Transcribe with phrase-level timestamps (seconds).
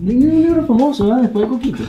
[0.00, 1.22] Un libro famoso, ¿verdad?
[1.22, 1.84] Después de Coquito.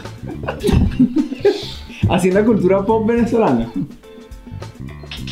[2.10, 3.72] Así en la cultura pop venezolana.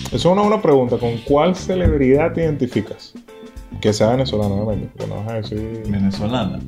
[0.08, 0.98] Eso es una buena pregunta.
[0.98, 3.14] ¿Con cuál celebridad te identificas?
[3.80, 5.08] Que sea venezolana, obviamente.
[5.08, 5.84] No vas a decir...
[5.88, 6.60] Venezolana.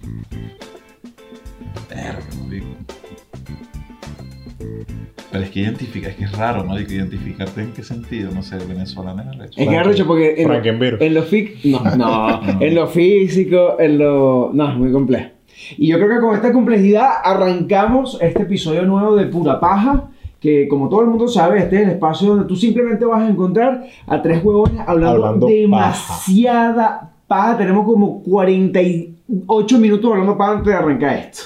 [5.34, 6.80] Pero es que identifica, es que es raro, ¿no?
[6.80, 9.60] identificarte en qué sentido, no sé, venezolana es arrecho.
[9.60, 10.98] Es que es arrecho porque en, Frankenbeer.
[11.02, 14.52] en lo fí- no, no, en lo físico, en lo...
[14.54, 15.30] No, es muy complejo.
[15.78, 20.68] Y yo creo que con esta complejidad arrancamos este episodio nuevo de Pura Paja, que
[20.68, 23.86] como todo el mundo sabe, este es el espacio donde tú simplemente vas a encontrar
[24.06, 27.58] a tres huevones hablando, Hablando demasiada paja.
[27.58, 31.44] Tenemos como 48 minutos hablando paja antes de arrancar esto.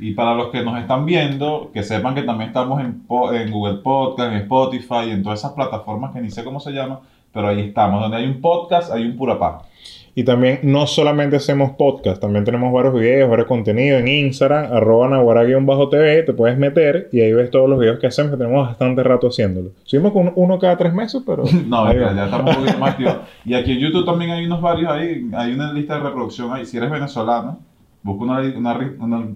[0.00, 4.32] Y para los que nos están viendo, que sepan que también estamos en, Google Podcast,
[4.32, 6.98] en Spotify, en todas esas plataformas que ni sé cómo se llaman,
[7.32, 8.00] pero ahí estamos.
[8.00, 9.62] Donde hay un podcast, hay un pura paja.
[10.18, 15.06] Y también no solamente hacemos podcast, también tenemos varios videos, varios contenidos en Instagram, arroba
[15.08, 19.04] naguará-tv, te puedes meter y ahí ves todos los videos que hacemos, que tenemos bastante
[19.04, 19.70] rato haciéndolo.
[19.84, 21.44] Subimos con uno cada tres meses, pero...
[21.68, 23.16] No, ya, ya estamos un poquito más activos.
[23.44, 26.66] Y aquí en YouTube también hay unos varios ahí, hay una lista de reproducción ahí.
[26.66, 27.60] Si eres venezolano,
[28.02, 29.26] busca una, una, una,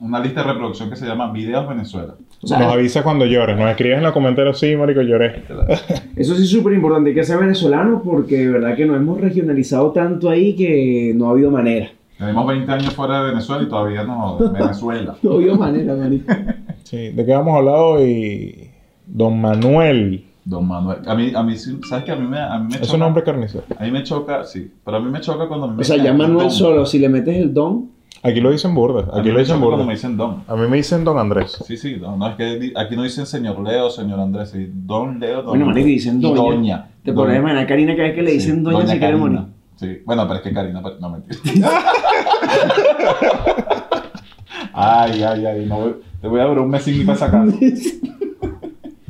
[0.00, 2.14] una lista de reproducción que se llama Videos Venezuela.
[2.42, 5.44] O sea, Nos avisa cuando llores, nos escribes en los comentarios, sí, marico, lloré.
[6.16, 9.20] Eso sí es súper importante, hay que ser venezolano porque de verdad que nos hemos
[9.20, 11.90] regionalizado tanto ahí que no ha habido manera.
[12.18, 15.16] Tenemos 20 años fuera de Venezuela y todavía no, Venezuela.
[15.22, 16.32] No ha habido manera, marico.
[16.84, 18.68] Sí, ¿de qué hemos hablado hoy?
[19.06, 20.22] Don Manuel.
[20.44, 20.98] Don Manuel.
[21.06, 22.12] A mí, a mí, sí- ¿sabes qué?
[22.12, 22.92] A mí me, a mí me Es choca.
[22.94, 23.64] un nombre carnicero.
[23.78, 24.70] A mí me choca, sí.
[24.84, 27.36] Pero a mí me choca cuando me O sea, ya Manuel solo, si le metes
[27.36, 27.88] el don,
[28.26, 29.84] Aquí lo dicen burda, aquí lo dicen burda.
[29.84, 30.44] me dicen Don.
[30.48, 31.62] A mí me dicen Don Andrés.
[31.66, 35.20] Sí, sí, no, no es que aquí no dicen señor Leo, señor Andrés, sí, Don
[35.20, 36.40] Leo, Don bueno, marico, dicen y doña.
[36.42, 36.88] doña.
[37.04, 39.00] Te pones a imaginar a Karina cada vez que le Sí, dicen doña, si quiere
[39.00, 39.18] Karina.
[39.18, 39.40] morir.
[39.76, 41.36] Sí, bueno, pero es que Karina, pero- no mentira.
[44.72, 47.30] ay, ay, ay, no, voy- te voy a durar un mes sin ir para esa
[47.30, 47.56] casa.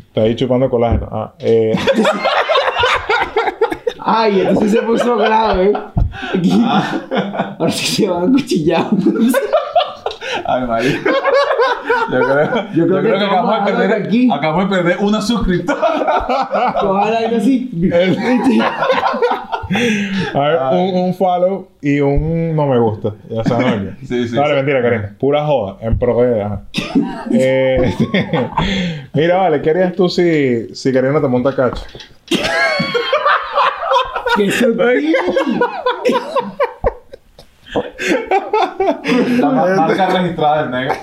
[0.08, 1.08] Está ahí chupando colágeno.
[1.10, 1.72] Ah, eh,
[4.06, 5.72] Ay, entonces se puso grave.
[7.58, 8.92] Ahora sí se van cuchillados.
[10.46, 11.00] Ay, María.
[12.10, 14.28] Yo creo, yo creo creo que que, acabamos, de perder, aquí.
[14.32, 16.74] acabamos de perder una suscriptora.
[16.82, 17.70] Ojalá algo así.
[20.34, 23.14] a ver, un, un follow y un no me gusta.
[23.30, 23.92] Ya saben, ¿no?
[24.06, 24.56] Sí, sí, Vale, sí.
[24.56, 25.14] mentira, Karina.
[25.18, 25.76] Pura joda.
[25.80, 26.42] En pro de.
[26.42, 26.62] ajá.
[27.30, 28.04] Eh, este,
[29.14, 31.82] mira, vale, ¿qué harías tú si, si Karina te monta cacho?
[34.36, 35.14] ¡Qué sutil!
[39.40, 40.94] La ma- marca registrada del negro.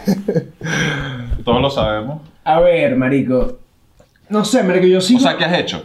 [1.44, 2.22] Todos lo sabemos.
[2.44, 3.58] A ver, marico.
[4.30, 5.16] No sé, marico, yo sí.
[5.16, 5.84] O sea, ¿qué has hecho?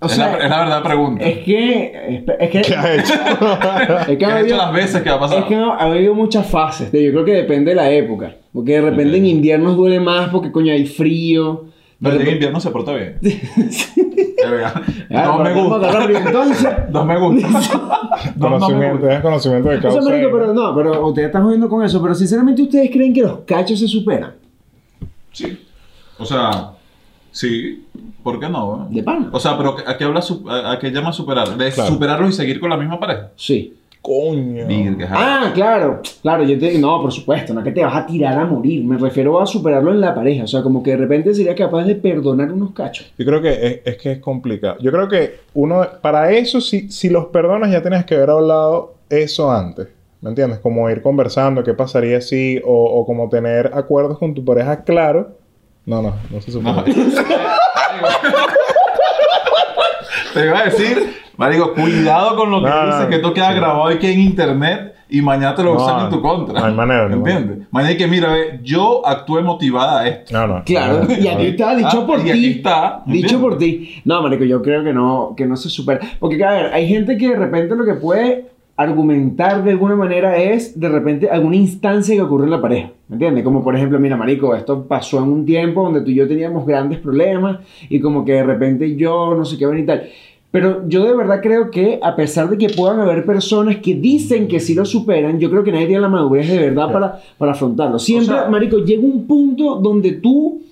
[0.00, 1.24] o es, sea, la, es la verdad pregunta.
[1.24, 2.24] es que.
[2.38, 2.62] Es que.
[2.62, 3.14] ¿Qué has hecho?
[4.00, 5.40] Es que ¿Qué ha has hecho las veces que ha pasado?
[5.40, 6.90] es que ha habido muchas fases.
[6.92, 8.32] Yo creo que depende de la época.
[8.52, 11.66] Porque de repente en invierno duele más porque, coño, hay frío.
[12.00, 13.18] De en repente- invierno se porta bien.
[14.44, 16.04] Ah, No me gusta.
[16.28, 16.68] Entonces.
[16.90, 17.48] No me gusta.
[17.48, 19.14] No, no me conocimiento, gusta.
[19.14, 20.00] es conocimiento de causa.
[20.02, 22.00] marico, pero no, pero ustedes están jodiendo con eso.
[22.00, 24.34] Pero sinceramente, ¿ustedes creen que los cachos se superan?
[25.32, 25.58] Sí.
[26.18, 26.70] O sea,
[27.30, 27.84] sí.
[28.22, 28.86] ¿Por qué no?
[28.90, 29.28] De pana.
[29.32, 30.20] O sea, pero ¿a qué, habla
[30.50, 31.56] a, a qué llama superar?
[31.56, 31.90] ¿De Claro.
[31.92, 33.30] superarlos y seguir con la misma pareja?
[33.36, 33.74] Sí.
[34.00, 34.66] Coño.
[34.66, 38.06] Virga, Ah, claro, claro, yo te no, por supuesto, no es que te vas a
[38.06, 40.96] tirar a morir, me refiero a superarlo en la pareja, o sea, como que de
[40.98, 43.12] repente sería capaz de perdonar unos cachos.
[43.18, 44.76] Yo creo que es, es que es complicado.
[44.80, 48.94] Yo creo que uno, para eso, si, si los perdonas, ya tienes que haber hablado
[49.10, 49.88] eso antes.
[50.20, 50.58] ¿Me entiendes?
[50.58, 55.36] Como ir conversando, qué pasaría si, o, o como tener acuerdos con tu pareja claro.
[55.86, 56.74] No, no, no se supone.
[56.76, 56.84] No.
[60.34, 63.08] Te iba a decir, Marico, cuidado con lo que No, dices, no.
[63.08, 63.56] que esto queda Sí.
[63.56, 66.58] grabado aquí en internet y mañana te lo No, usan en tu contra.
[66.60, 67.58] no hay manera, ¿Entiendes?
[67.70, 70.32] Mañana hay que, mira, ve, yo actué motivada a esto.
[70.36, 70.64] No, no.
[70.64, 72.30] Claro, no, y aquí está, dicho Ah, por y ti.
[72.30, 74.02] aquí está, Dicho por ti.
[74.04, 76.00] No, marico, yo creo que no, que no se supera.
[76.18, 78.46] Porque, a ver, hay gente que de repente lo que puede
[78.76, 82.90] argumentar de alguna manera es de repente alguna instancia que ocurre en la pareja.
[83.08, 83.42] ¿Me entiendes?
[83.42, 86.64] Como por ejemplo, mira, marico, esto pasó en un tiempo donde tú y yo teníamos
[86.64, 87.58] grandes problemas
[87.88, 90.04] y como que de repente yo no sé qué ven y tal.
[90.50, 94.48] Pero yo de verdad creo que a pesar de que puedan haber personas que dicen
[94.48, 97.52] que sí lo superan, yo creo que nadie tiene la madurez de verdad para, para
[97.52, 97.98] afrontarlo.
[97.98, 100.62] Siempre, O sea- marico, llega un punto donde tú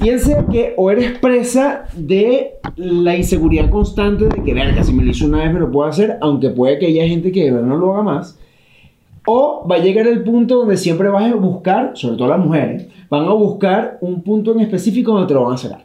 [0.00, 5.10] Piensa que o eres presa de la inseguridad constante de que, verga, si me lo
[5.10, 7.66] hizo una vez me lo puedo hacer, aunque puede que haya gente que de verdad
[7.66, 8.38] no lo haga más.
[9.26, 12.86] O va a llegar el punto donde siempre vas a buscar, sobre todo las mujeres,
[13.10, 15.84] van a buscar un punto en específico donde te lo van a sacar.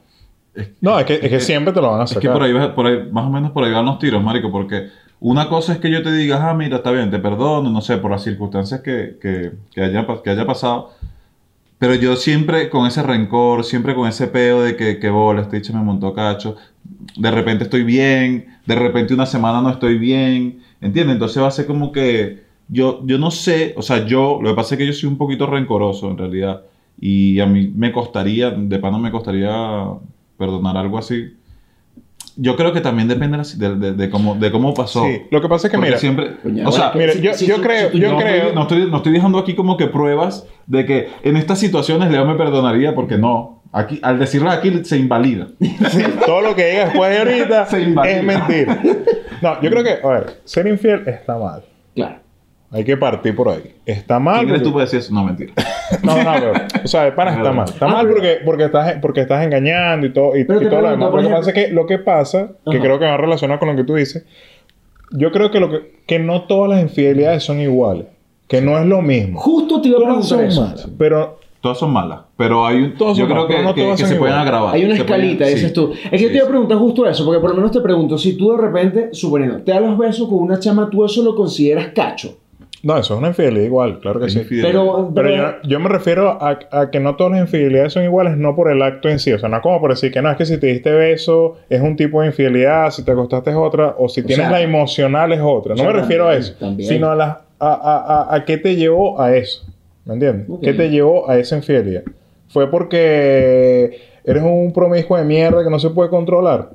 [0.81, 2.21] No, es que, es que siempre te lo van a Es sacar.
[2.21, 4.89] que por ahí, por ahí, más o menos por ahí van los tiros, marico, porque
[5.19, 7.97] una cosa es que yo te diga, ah, mira, está bien, te perdono, no sé,
[7.97, 10.91] por las circunstancias que, que, que haya, que haya pasado,
[11.79, 15.57] pero yo siempre con ese rencor, siempre con ese peo de que, que bola, este
[15.57, 16.55] dicho me montó cacho,
[17.17, 21.15] de repente estoy bien, de repente una semana no estoy bien, ¿entiendes?
[21.15, 24.55] Entonces va a ser como que yo, yo no sé, o sea, yo, lo que
[24.55, 26.61] pasa es que yo soy un poquito rencoroso en realidad,
[26.99, 29.49] y a mí me costaría, de pana me costaría
[30.37, 31.35] perdonar algo así.
[32.35, 35.05] Yo creo que también depende de, de- de- cómo, de cómo pasó.
[35.05, 36.31] Sí, lo que pasa es que Porque mira, siempre,
[36.65, 39.37] o sea, mira, yo- yo creo- yo no, creo- Estoy, no, estoy, no estoy dejando
[39.37, 43.61] aquí como que pruebas de que en estas situaciones Leo me perdonaría porque no.
[43.71, 45.47] Aquí, al decirlo aquí se invalida.
[46.25, 48.81] todo lo que diga después de ahorita Se es mentira.
[49.41, 51.63] No, yo creo que, a ver, ser infiel está mal.
[51.95, 52.15] Claro.
[52.73, 53.75] Hay que partir por ahí.
[53.85, 54.39] Está mal.
[54.39, 55.13] ¿Quién eres tú para decir eso?
[55.13, 55.53] No, mentira.
[56.01, 56.53] No, no, pero,
[56.83, 57.65] o sea, de pana Es está mal.
[57.69, 60.69] Está Ah, mal pero- porque, porque, estás, porque estás engañando y todo, y, Pero y
[60.69, 61.09] todo lo demás.
[61.11, 62.79] por Lo que pasa es que lo que pasa, que Ajá.
[62.83, 64.25] creo que va relacionado con lo que tú dices,
[65.11, 68.07] yo creo que, lo que, que no todas las infidelidades son iguales.
[68.47, 69.39] Que no es lo mismo.
[69.39, 70.61] Justo te iba a Todas preguntar son eso.
[70.61, 70.87] malas.
[70.97, 72.19] Pero Todas son malas.
[72.35, 72.97] Pero hay un.
[72.97, 74.73] Todas yo son creo malas, que, no que- todas que son se pueden agravar.
[74.75, 75.53] Hay una Se pueden- escalita, sí.
[75.53, 75.91] dices tú.
[75.93, 77.79] Es que Sí, yo te iba a preguntar justo eso, porque por lo menos te
[77.81, 81.21] pregunto, si tú de repente, suponiendo, te das los besos con una chama, tú eso
[81.23, 82.37] lo consideras cacho.
[82.83, 84.39] No, eso es una infidelidad igual, claro que Es sí.
[84.39, 84.69] infidelidad.
[84.71, 88.03] Pero, Pero pero- yo, yo me refiero a, a que no todas las infidelidades son
[88.03, 89.31] iguales, no por el acto en sí.
[89.33, 91.55] O sea, no es como por decir que no, es que si te diste beso
[91.69, 94.51] es un tipo de infidelidad, si te acostaste es otra, o si O tienes sea,
[94.51, 95.75] la emocional es otra.
[95.75, 96.89] No o sea, me refiero a eso, también.
[96.89, 99.65] sino a, las- a, a, a, a qué te llevó a eso.
[100.05, 100.47] ¿Me entiendes?
[100.61, 102.03] ¿Qué te llevó a esa infidelidad?
[102.49, 106.69] ¿Fue porque eres un promiscuo de mierda que no se puede controlar?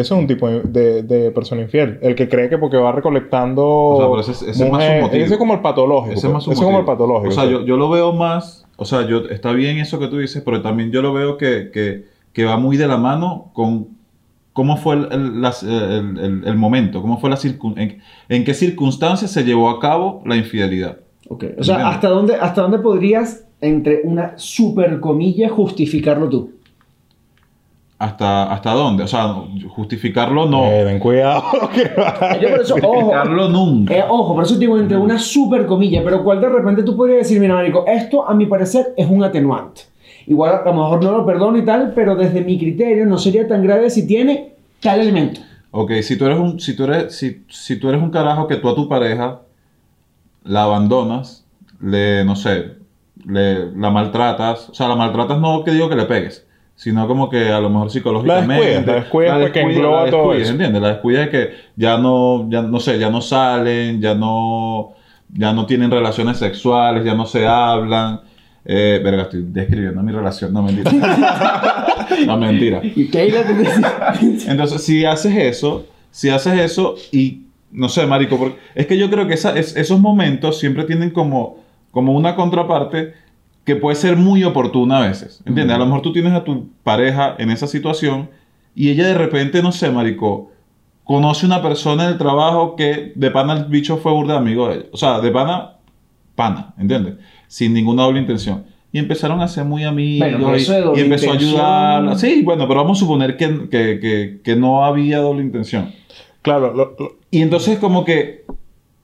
[0.00, 1.98] Eso es un tipo de, persona infiel.
[2.02, 3.66] El que cree que porque va recolectando.
[3.66, 4.82] O sea, pero ese es- ese es más.
[5.12, 6.14] Ese es como el patológico.
[6.16, 7.28] Ese es más Ese es como el patológico.
[7.28, 8.66] O sea, yo, yo lo veo más.
[8.76, 11.70] O sea, yo, está bien eso que tú dices, pero también yo lo veo que,
[11.70, 13.88] que, que va muy de la mano con
[14.54, 17.98] cómo fue el, el- las- el- el- el momento, cómo fue la circun, en,
[18.28, 20.98] en qué circunstancias se llevó a cabo la infidelidad.
[21.28, 21.88] Ok, O sea.
[21.88, 26.50] ¿hasta dónde, ¿hasta dónde podrías, entre una super comilla, justificarlo tú?
[28.00, 29.02] ¿Hasta, hasta dónde?
[29.04, 29.34] O sea,
[29.68, 30.64] justificarlo no.
[30.64, 31.42] Eh, ten cuidado.
[31.74, 33.94] que va- Yo por eso, ojo, justificarlo nunca.
[33.94, 36.96] eh, ojo, por eso te digo entre una super comilla, pero cuál de repente tú
[36.96, 39.82] podrías decir, mira, marico, esto a mi parecer es un atenuante.
[40.26, 43.46] Igual a lo mejor no lo perdono y tal, pero desde mi criterio no sería
[43.46, 45.40] tan grave si tiene tal elemento.
[45.70, 48.56] Ok, si tú eres un, si tú eres, si, si tú eres un carajo que
[48.56, 49.40] tú a tu pareja
[50.44, 51.44] la abandonas,
[51.82, 52.76] le, no sé,
[53.26, 56.46] le, la maltratas, o sea, la maltratas no que digo que le pegues,
[56.80, 58.54] sino como que a lo mejor psicológicamente.
[58.54, 60.52] descuidas, la descuidas porque descuidas, engloba la todo descuidas, eso.
[60.52, 60.80] ¿entiendes?
[60.82, 64.92] La descuidas de que ya no, ya no sé, ya no salen, ya no,
[65.30, 68.20] ya no tienen relaciones sexuales, ya no se hablan.
[68.64, 70.90] Eh, verga, estoy describiendo mi relación, no mentira.
[72.26, 72.80] no mentira.
[72.82, 74.14] ¿Y qué hay la
[74.46, 77.42] Entonces, si haces eso, si haces eso y,
[77.72, 81.10] no sé, marico, porque es que yo creo que esa- es- esos momentos siempre tienen
[81.10, 81.58] como,
[81.90, 83.14] como una contraparte
[83.64, 85.76] que puede ser muy oportuna a veces, ¿entiendes?
[85.76, 88.30] A lo mejor tú tienes a tu pareja en esa situación
[88.74, 90.50] y ella de repente, no sé, marico,
[91.04, 94.76] conoce una persona en el trabajo que de pana el bicho fue burda amigo de
[94.76, 94.86] ella.
[94.92, 95.72] O sea, de pana,
[96.34, 97.14] pana, ¿entiendes?
[97.48, 98.64] Sin ninguna doble intención.
[98.92, 100.56] Y empezaron a ser muy amigos Bueno,
[100.96, 102.18] y- empezó a ayudarla.
[102.18, 105.92] Sí, bueno, pero vamos a suponer que, que, que, que no había doble intención.
[106.42, 108.44] Claro, lo- lo- Y entonces como que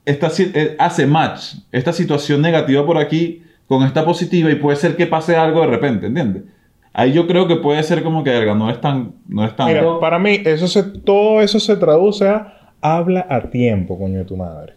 [0.04, 4.96] esta, eh, hace match esta situación negativa por aquí con esta positiva y puede ser
[4.96, 6.44] que pase algo de repente, ¿entiendes?
[6.92, 9.12] Ahí yo creo que puede ser como que, verga, no es tan...
[9.28, 13.42] No es tan mira, para mí, eso se, todo eso se traduce a habla a
[13.42, 14.74] tiempo, coño de tu madre.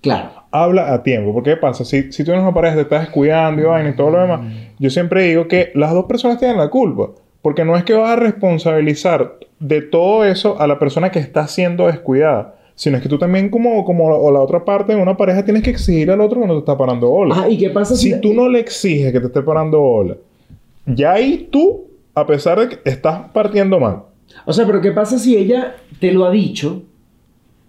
[0.00, 0.30] Claro.
[0.50, 1.32] Habla a tiempo.
[1.32, 1.84] Porque ¿qué pasa?
[1.84, 4.40] Si, si tú eres una pareja, te estás descuidando y vaina y todo lo demás,
[4.78, 7.10] yo siempre digo que las dos personas tienen la culpa.
[7.40, 11.46] Porque no es que vas a responsabilizar de todo eso a la persona que está
[11.46, 12.54] siendo descuidada.
[12.76, 15.62] Sino es que tú también, como, como o la otra parte de una pareja, tienes
[15.62, 17.34] que exigir al otro que no te está parando bola.
[17.34, 20.16] Ajá, ¿y qué pasa si, Si tú no le exiges que te esté parando bola,
[20.86, 24.02] ya ahí tú, a pesar de que estás partiendo mal.
[24.44, 26.82] O sea, pero ¿qué pasa si ella te lo ha dicho?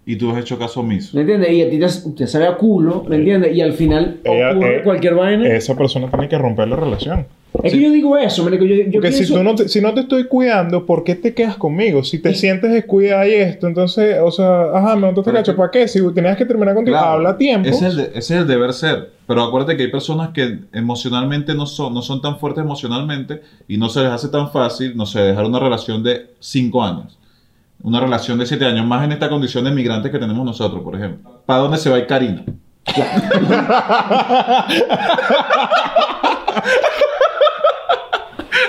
[0.08, 1.16] Y tú has hecho caso omiso.
[1.16, 1.52] ¿Me entiendes?
[1.52, 3.56] Y a ti te, te sabe a culo, ¿me entiendes?
[3.56, 5.48] Y al final Ella- ocurre eh, cualquier vaina.
[5.48, 7.26] Esa persona tiene que romper la relación.
[7.64, 9.82] es que yo digo eso, marico, yo, yo Porque si, pienso- tú no te, si
[9.82, 12.04] no te estoy cuidando, ¿por qué te quedas conmigo?
[12.04, 15.72] Si te Y- sientes descuidada y esto, entonces, o sea, ajá, me montaste cacho, ¿para
[15.72, 15.88] qué?
[15.88, 17.68] Si tenías que terminar contigo, Claro, habla a tiempo.
[17.68, 19.10] Ese es, el de- ese es el deber ser.
[19.26, 23.78] Pero acuérdate que hay personas que emocionalmente no son, no son tan fuertes emocionalmente y
[23.78, 27.18] no se les hace tan fácil, no sé, dejar una relación de 5 años.
[27.86, 30.96] Una relación de 7 años, más en esta condición de migrantes que tenemos nosotros, por
[30.96, 31.44] ejemplo.
[31.46, 32.44] ¿Para dónde se va a ir Karina?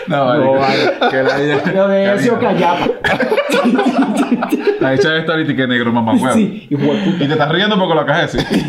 [0.08, 0.92] No, No, vale.
[1.10, 1.62] Que la ella...
[1.74, 2.88] Lo de sido callapa.
[4.80, 6.34] La hecha de esta ahorita que negro, mamá, huevo.
[6.34, 6.68] Sí.
[6.70, 8.66] Y te estás riendo porque lo acabas de decir.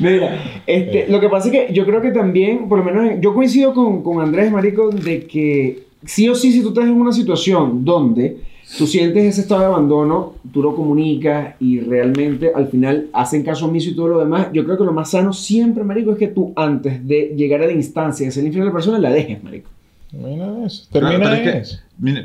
[0.00, 3.34] Mira, este, lo que pasa es que yo creo que también, por lo menos, yo
[3.34, 7.12] coincido con, con Andrés Marico de que sí o sí, si tú estás en una
[7.12, 13.06] situación donde tú sientes ese estado de abandono, tú lo comunicas y realmente al final
[13.12, 16.12] hacen caso omiso y todo lo demás, yo creo que lo más sano siempre, Marico,
[16.12, 18.98] es que tú antes de llegar a la instancia de ser infiel a la persona,
[18.98, 19.70] la dejes, Marico.
[20.10, 20.86] Termina eso.
[20.90, 21.78] Claro, Termina pero, es que, eso.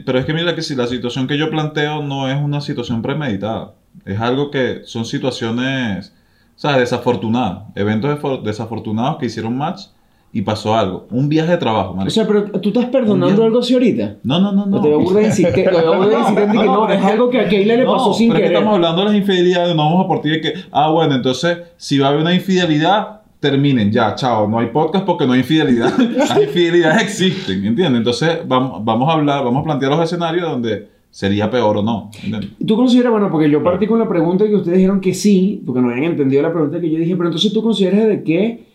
[0.05, 3.01] pero es que mira que si la situación que yo planteo no es una situación
[3.01, 3.73] premeditada,
[4.05, 6.13] es algo que son situaciones,
[6.55, 6.81] ¿sabes?
[6.81, 9.87] Desafortunadas, eventos desafortunados que hicieron match
[10.31, 12.11] y pasó algo, un viaje de trabajo, O marico.
[12.11, 14.17] sea, pero tú estás perdonando algo así ahorita.
[14.23, 14.77] no, no, no, no.
[14.77, 15.71] O te veo burda de insistente, que no,
[16.35, 18.57] pero es algo que a Keila le no, pasó sin pero es que querer.
[18.57, 21.97] estamos hablando de las infidelidades, no vamos a partir de que, ah, bueno, entonces, si
[21.97, 25.97] va a haber una infidelidad, terminen, ya, chao, no hay podcast porque no hay infidelidad.
[26.17, 27.97] las infidelidades existen, ¿entiendes?
[27.97, 32.11] Entonces, vamos, vamos a hablar, vamos a plantear los escenarios donde sería peor o no,
[32.23, 32.51] ¿entiendes?
[32.67, 35.81] ¿Tú consideras, bueno, porque yo partí con la pregunta que ustedes dijeron que sí, porque
[35.81, 38.68] no habían entendido la pregunta que yo dije, pero entonces tú consideras de que,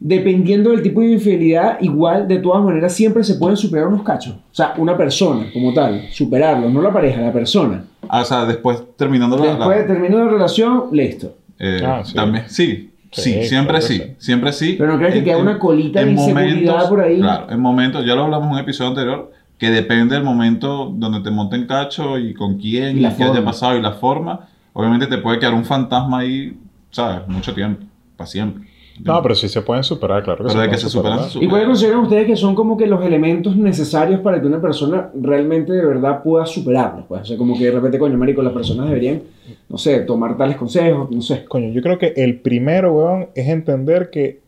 [0.00, 4.34] dependiendo del tipo de infidelidad, igual, de todas maneras, siempre se pueden superar unos cachos.
[4.34, 7.84] O sea, una persona como tal, superarlo, no la pareja, la persona.
[8.08, 9.44] Ah, o sea, después terminando la...
[9.44, 11.34] la- Después termino la relación, listo.
[11.58, 12.14] eh, Ah, sí.
[12.14, 14.76] También, sí, sí, Sí, siempre sí, siempre sí.
[14.78, 17.18] Pero no crees que queda una colita de en inseguridad por ahí.
[17.20, 21.20] Claro, en momentos, ya lo hablamos en un episodio anterior, que depende del momento donde
[21.20, 24.48] te monten cacho y con quién Y y, la qué haya pasado y la forma.
[24.72, 26.56] Obviamente te puede quedar un fantasma ahí,
[26.92, 27.26] ¿sabes?
[27.26, 27.84] Mucho tiempo,
[28.16, 28.68] para siempre.
[29.04, 31.32] No, pero sí se pueden superar, claro que Pero de pueden que se superan, superar.
[31.32, 34.60] se ¿Y cuáles consideran ustedes que son como que los elementos necesarios para que una
[34.60, 37.04] persona realmente de verdad pueda superarlo?
[37.06, 39.22] Pues, o sea, como que de repente, coño, marico, las personas deberían,
[39.68, 41.44] no sé, tomar tales consejos, no sé.
[41.44, 44.40] Coño, yo creo que el primero, weón, es entender que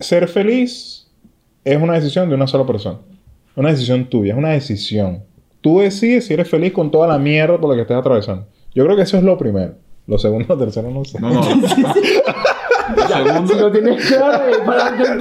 [0.00, 1.10] ser feliz
[1.64, 2.98] es una decisión de una sola persona.
[3.56, 5.22] Una decisión tuya, es una decisión.
[5.60, 8.46] Tú decides si eres feliz con toda la mierda por la que estés atravesando.
[8.74, 9.74] Yo creo que eso es lo primero.
[10.06, 11.18] Lo segundo, tercero, no sé.
[11.20, 11.40] No, no.
[12.96, 15.12] lo, segundo, Si lo tienes claro, ahí para adelante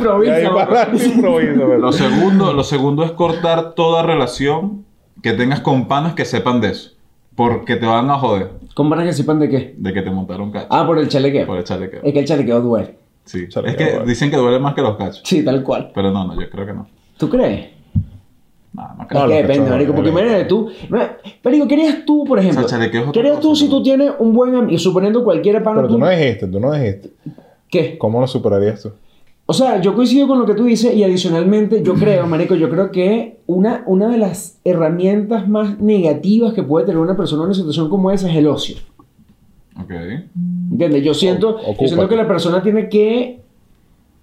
[1.06, 4.86] improviso, lo, segundo, lo segundo es cortar toda relación
[5.22, 6.92] que tengas con panas que sepan de eso.
[7.36, 9.74] Porque te van a joder ¿Cómo para que sepan de qué?
[9.75, 10.68] de que te montaron cacho.
[10.70, 11.48] Ah, por el chalequeo.
[11.48, 12.01] Por el chalequeo.
[12.03, 12.96] Es que el chalequeo duele.
[13.25, 13.48] Sí.
[13.50, 15.22] Chalequeo, es que dicen que duele más que los cachos.
[15.24, 15.92] Sí, tal cual.
[15.96, 16.88] Pero no, no, yo creo que no.
[17.18, 17.70] ¿Tú crees?
[18.74, 19.22] No, no Es creo.
[19.22, 20.70] No, que depende, marico, porque imagínate tú.
[21.44, 22.65] Marico, ¿qué harías tú, por ejemplo?
[22.65, 23.72] O sea, es ¿Qué harías tú cosa, si ¿no?
[23.77, 26.72] tú tienes un buen amigo, suponiendo cualquier pana Pero tú tú- no dijiste, tú no
[26.72, 27.10] dijiste.
[27.74, 27.98] ¿Qué?
[27.98, 28.92] ¿Cómo lo superarías tú?
[29.48, 32.70] O sea, yo coincido con lo que tú dices y adicionalmente yo creo, marico, yo
[32.70, 37.46] creo que una, una de las herramientas más negativas que puede tener una persona en
[37.48, 38.77] una situación como esa es el ocio.
[39.82, 39.92] Ok.
[40.72, 41.03] ¿Entiendes?
[41.03, 43.39] Yo siento, O- yo siento que la persona tiene que,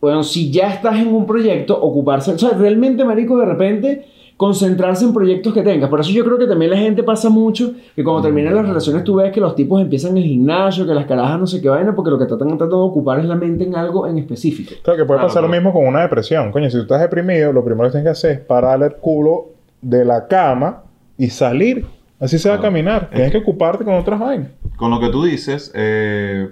[0.00, 4.06] bueno, si ya estás en un proyecto, ocuparse, o sea, realmente, marico, de repente
[4.40, 5.90] concentrarse en proyectos que tengas.
[5.90, 9.04] Por eso yo creo que también la gente pasa mucho que cuando terminan las relaciones
[9.04, 11.94] tú ves que los tipos empiezan el gimnasio, que las carajas no sé qué vaina,
[11.94, 14.72] porque lo que tratan tratando de ocupar es la mente en algo en específico.
[14.82, 16.50] Creo que puede Claro, pasar lo mismo con una depresión.
[16.52, 19.50] Coño, si tú estás deprimido, lo primero que tienes que hacer es pararle el culo
[19.82, 20.84] de la cama
[21.18, 21.84] y salir.
[22.18, 22.72] Así se va a Claro.
[22.72, 23.10] caminar.
[23.10, 24.48] Tienes que ocuparte con otras vainas.
[24.78, 26.48] Con lo que tú dices, eh,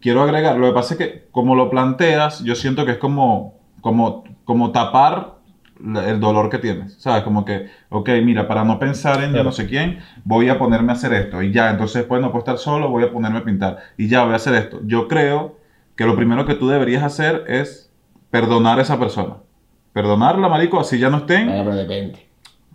[0.00, 3.54] quiero agregar, lo que pasa es que como lo planteas, yo siento que es como,
[3.80, 5.33] como, como tapar
[5.80, 7.22] el dolor que tienes, ¿sabes?
[7.24, 9.44] Como que, ok, mira, para no pensar en yo Claro.
[9.44, 12.40] no sé quién, voy a ponerme a hacer esto y ya, entonces pues no puedo
[12.40, 14.80] estar solo, voy a ponerme a pintar y ya, voy a hacer esto.
[14.84, 15.56] Yo creo
[15.96, 17.90] que lo primero que tú deberías hacer es
[18.30, 19.36] perdonar a esa persona.
[19.92, 22.26] Perdonarla, marico, así ya no estén, Bueno, pero depende.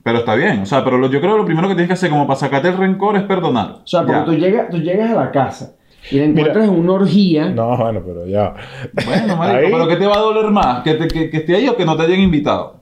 [0.04, 0.62] pero está bien.
[0.62, 2.40] O sea, pero lo- yo creo que lo primero que tienes que hacer como para
[2.40, 3.80] sacarte el rencor es perdonar.
[3.84, 4.26] O sea, porque Ya.
[4.26, 5.74] tú llegas, tú llegas a la casa
[6.12, 7.50] y la encuentras en una orgía.
[7.50, 8.54] No, bueno, pero ya.
[9.06, 10.82] Bueno, marico, Ahí- pero ¿qué te va a doler más?
[10.84, 12.80] ¿Que, te- que, que esté ahí o que no te hayan invitado?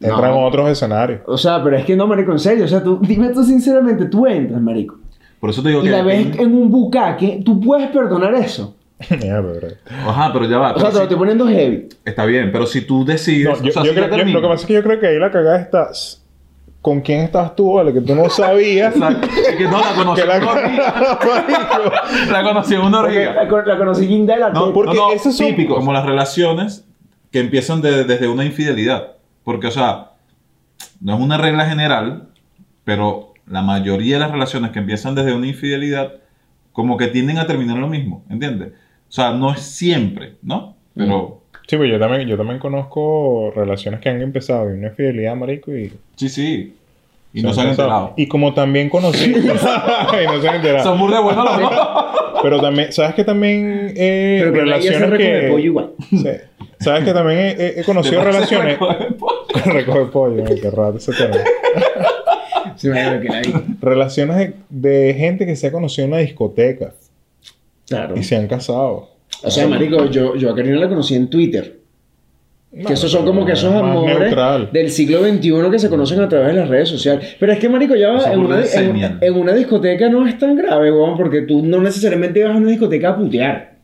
[0.00, 0.44] Entran No.
[0.46, 1.20] otros escenarios.
[1.26, 2.64] O sea, pero es que no, marico, en serio.
[2.64, 4.96] O sea, tú, dime tú sinceramente, tú entras, marico.
[5.40, 5.90] Por eso te digo Y que...
[5.90, 8.74] la ves en un bucaque, tú puedes perdonar eso.
[9.10, 9.52] Bro.
[10.06, 10.70] Ajá, pero ya va.
[10.70, 11.88] O pero sea, te lo estoy poniendo heavy.
[12.04, 13.58] Está bien, pero si tú decides...
[13.58, 15.00] No, yo, o sea, yo si creo- yo- lo que pasa es que yo creo
[15.00, 15.88] que ahí la cagada está.
[16.82, 17.92] ¿Con quién estabas tú, vale?
[17.92, 18.94] Que tú no sabías.
[18.94, 19.26] Exacto.
[19.26, 20.38] Es que no, la conocí la.
[22.30, 23.34] La conocí en una Porque orgía.
[23.34, 25.92] la, con- la conocí guinda de la No, porque no, no, eso es típico, como
[25.92, 26.84] las relaciones
[27.30, 29.15] que empiezan de- desde una infidelidad.
[29.46, 30.10] Porque, o sea,
[31.00, 32.30] no es una regla general,
[32.82, 36.14] pero la mayoría de las relaciones que empiezan desde una infidelidad,
[36.72, 38.72] como que tienden a terminar lo mismo, ¿entiendes?
[39.08, 40.74] O sea, no es siempre, ¿no?
[40.96, 45.36] Pero, Sí, pues yo también, yo también conozco relaciones que han empezado y una infidelidad,
[45.36, 46.74] marico, y sí, sí.
[47.32, 48.14] Y no se han enterado.
[48.16, 49.30] Y como también conocí...
[49.30, 50.82] y no se han enterado.
[50.82, 51.72] Son muy de buenos los dos.
[52.42, 55.48] Pero también, ¿sabes que también eh, Pero que relaciones que...
[55.52, 55.92] pollo igual.
[56.10, 56.30] Sí.
[56.80, 58.78] ¿Sabes que también he, he- he conocido relaciones...
[59.64, 61.36] Recoge pollo, ay, qué raro ese tema.
[62.76, 63.52] Se me da que la vi.
[63.80, 66.92] Relaciones de, de gente que se ha conocido en una discoteca
[67.88, 68.16] Claro.
[68.16, 69.10] y se han casado.
[69.42, 71.76] O sea, marico, yo, yo a Karina la conocí en Twitter.
[72.86, 74.68] Que esos son como que esos amores neutral.
[74.70, 77.36] del siglo XXI que se conocen a través de las redes sociales.
[77.40, 80.56] Pero es que, marico, ya va, en una, en, en una discoteca no es tan
[80.56, 83.76] grave, weón, porque tú no necesariamente vas a una discoteca a putear.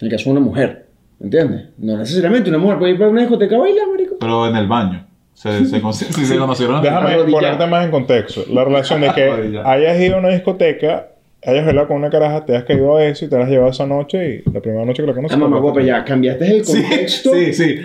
[0.00, 0.79] En el caso de una mujer.
[1.20, 1.66] ¿Entiendes?
[1.78, 4.16] No necesariamente una mujer puede ir para una discoteca a bailar, marico.
[4.18, 5.06] Pero en el baño.
[5.34, 6.82] Se, se, con- sí se conocieron.
[6.82, 8.42] Déjame ponerte más en contexto.
[8.50, 11.08] La relación de que hayas ido a una discoteca,
[11.44, 13.70] hayas bailado con una caraja, te has caído a eso y te la has llevado
[13.70, 15.36] esa noche y la primera noche que la conoces.
[15.36, 17.76] Ah, mamá, guapa, ya cambiaste el Sí, contexto sí, sí.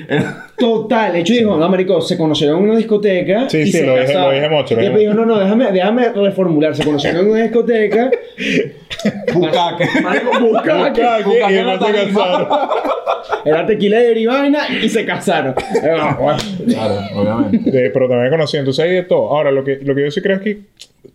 [0.58, 1.14] Total.
[1.14, 3.94] De hecho, dijo, no, marico, se conocieron en una discoteca Sí, y sí, se lo
[3.94, 4.30] dije- casaron.
[4.30, 6.76] lo dije mucho, lo Y después dijo, no, no, déjame, déjame reformular.
[6.76, 8.10] Se conocieron en una discoteca.
[9.34, 9.86] Bucaque.
[10.02, 11.02] Marico, bucaque.
[11.02, 12.48] Bucaque, y no se casaron.
[13.46, 15.54] Era tequila de Erivaina y se casaron.
[15.98, 16.40] Ah, bueno.
[16.68, 17.72] Claro, obviamente.
[17.72, 18.58] De- pero también conocí.
[18.58, 19.30] Entonces hay de todo.
[19.30, 20.60] Ahora, lo que, lo que yo sí creo es que,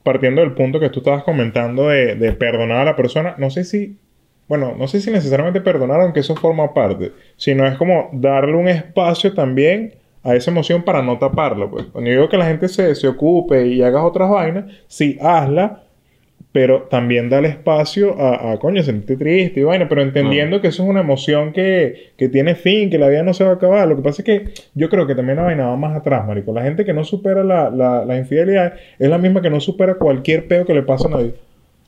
[0.03, 3.65] partiendo del punto que tú estabas comentando de, de perdonar a la persona, no sé
[3.65, 3.97] si,
[4.51, 8.67] bueno, no sé si necesariamente perdonar, aunque eso forma parte, sino es como darle un
[8.67, 11.71] espacio también a esa emoción para no taparlo.
[11.71, 11.85] Pues.
[11.85, 15.85] Cuando yo digo que la gente se, se ocupe y hagas otras vainas, sí, hazla,
[16.51, 20.83] pero también dale espacio a, a coño, sentirte triste y vaina, pero entendiendo que eso
[20.83, 23.87] es una emoción que, que tiene fin, que la vida no se va a acabar.
[23.87, 26.53] Lo que pasa es que yo creo que también la vaina va más atrás, marico.
[26.53, 29.95] La gente que no supera la, la, la infidelidad es la misma que no supera
[29.95, 31.35] cualquier peo que le pasa a nadie.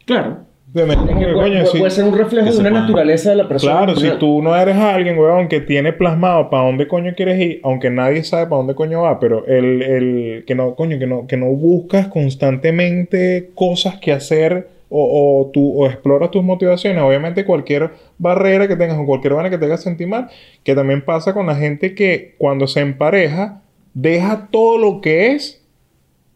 [0.06, 0.51] Claro.
[0.72, 3.72] Puede, coño, puede- si- puede ser un reflejo de una naturaleza de la persona.
[3.84, 7.60] Claro, si tú no eres alguien, weón, que tiene plasmado para dónde coño quieres ir,
[7.62, 11.26] aunque nadie sabe para dónde coño va, pero el, el que no, coño, que no,
[11.26, 17.44] que no buscas constantemente cosas que hacer o, o, tú, o exploras tus motivaciones, obviamente
[17.46, 20.28] cualquier barrera que tengas o cualquier vaina que te haga sentir mal,
[20.64, 23.62] que también pasa con la gente que cuando se empareja,
[23.94, 25.61] deja todo lo que es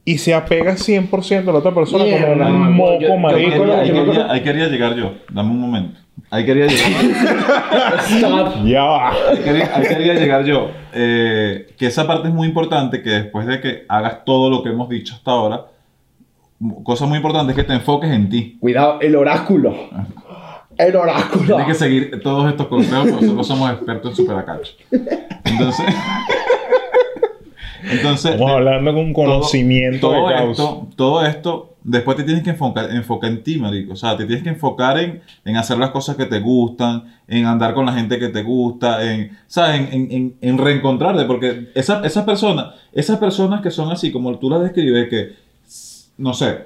[0.07, 3.19] y se apega 100% a la otra persona Mierda, como no, un moco yo- Ahí
[3.21, 3.51] marico.
[3.57, 5.13] yo- quería, ahí yo me quería- ahí quería llegar yo.
[5.31, 6.01] Dame un momento.
[6.31, 8.01] Ahí quería llegar.
[8.09, 8.55] Stop.
[8.65, 9.11] Ya va.
[9.11, 10.71] ahí quería, ahí quería llegar yo.
[10.95, 14.71] Eh, que esa parte es muy importante, que después de que hagas todo lo que
[14.71, 15.67] hemos dicho hasta ahora,
[16.85, 18.57] cosa muy importante es que te enfoques en ti.
[18.61, 19.75] Cuidado, el oráculo.
[20.79, 21.47] El oráculo.
[21.57, 24.73] Tienes que seguir todos estos consejos, porque nosotros somos expertos en superacacho.
[25.45, 25.87] Entonces,
[27.91, 30.63] entonces Estamos hablando con conocimiento todo, de causa.
[30.63, 33.93] esto, todo esto, después te tienes que enfocar, enfocar en ti, marico.
[33.93, 37.47] O sea, te tienes que enfocar en, en hacer las cosas que te gustan, en
[37.47, 39.81] andar con la gente que te gusta, en, ¿sabes?
[39.81, 44.37] En, en, en- en reencontrarte, porque esa- esas personas, esas personas que son así, como
[44.39, 45.33] tú las describes, que,
[46.19, 46.59] no sé,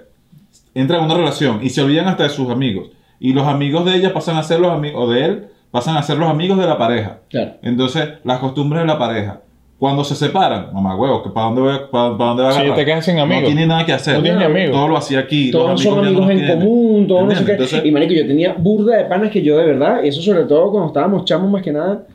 [0.74, 2.90] entran en una relación y se olvidan hasta de sus amigos.
[3.18, 6.02] Y los amigos de ella pasan a ser los amigos, o de él, pasan a
[6.02, 7.18] ser los amigos de la pareja.
[7.28, 7.52] Claro.
[7.62, 9.40] Entonces, las costumbres de la pareja.
[9.80, 12.58] Cuando se separan, mamá huevo, ¿para dónde, voy a- para, para dónde va a Sí,
[12.58, 12.76] agarrar?
[12.76, 13.42] te quedas sin amigos.
[13.44, 14.14] No tiene nada que hacer.
[14.16, 14.72] No tienes ni amigos.
[14.72, 15.50] Todo lo hacía aquí.
[15.50, 16.52] Todos son amigos en tiene.
[16.54, 17.52] común, todos no sé qué.
[17.52, 20.44] Entonces, y marico, yo tenía burda de panas que yo de verdad, y eso sobre
[20.44, 22.06] todo cuando estábamos chamos más que nada,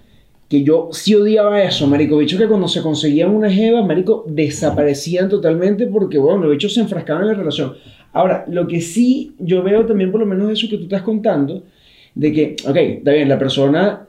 [0.47, 2.17] que yo sí odiaba eso, marico.
[2.17, 6.81] Bicho que cuando se conseguían una jeva, marico, desaparecían totalmente porque, bueno, los bichos se
[6.81, 7.73] enfrascaban en la relación.
[8.13, 11.63] Ahora, lo que sí yo veo también, por lo menos eso que tú estás contando,
[12.13, 14.04] de que, ok, está bien, la persona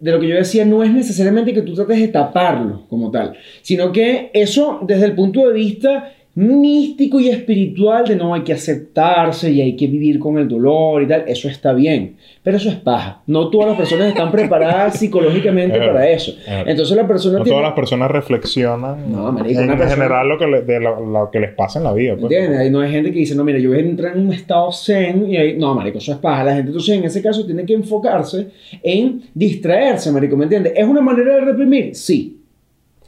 [0.00, 3.36] de lo que yo decía no es necesariamente que tú trates de taparlo como tal,
[3.62, 8.52] sino que eso desde el punto de vista místico y espiritual de no hay que
[8.52, 12.68] aceptarse y hay que vivir con el dolor y tal, eso está bien, pero eso
[12.68, 13.22] es paja.
[13.26, 16.30] No todas las personas están preparadas psicológicamente Es para eso.
[16.46, 16.66] es.
[16.66, 17.56] Entonces la persona No tiene...
[17.58, 21.28] todas las personas reflexionan No, marico, en persona- general lo que, le- de lo, lo
[21.30, 22.12] que les pasa en la vida.
[22.18, 22.30] pues.
[22.32, 22.70] ¿Entiendes?
[22.70, 25.28] No hay gente que dice, no, mira, yo voy a entrar en un estado zen
[25.28, 26.44] y ahí, no, marico, eso es paja.
[26.44, 28.46] La gente entonces en ese caso tiene que enfocarse
[28.82, 30.72] en distraerse, marico, ¿me entiendes?
[30.76, 31.96] ¿Es una manera de reprimir?
[31.96, 32.36] Sí.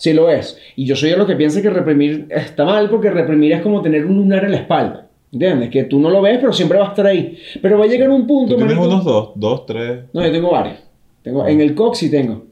[0.01, 0.57] Sí lo es.
[0.77, 3.83] Y yo soy de los que piensa que reprimir está mal porque reprimir es como
[3.83, 5.07] tener un lunar en la espalda.
[5.31, 5.69] ¿Entiendes?
[5.69, 7.39] Que tú no lo ves, pero siempre va a estar ahí.
[7.61, 9.31] Pero va a llegar un punto, ¿Tú tienes marico- unos dos?
[9.37, 10.01] ¿Dos, tres?
[10.15, 10.79] No, yo tengo varios.
[11.23, 12.47] Tengo, en el cox sí tengo.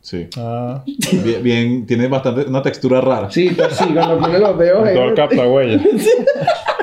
[0.00, 0.26] Sí.
[0.36, 0.82] Ah,
[1.24, 3.30] Bien, bien, tiene bastante, una textura rara.
[3.30, 5.80] Sí, pues sí, cuando pone los dedos ahí- todo el capta huella.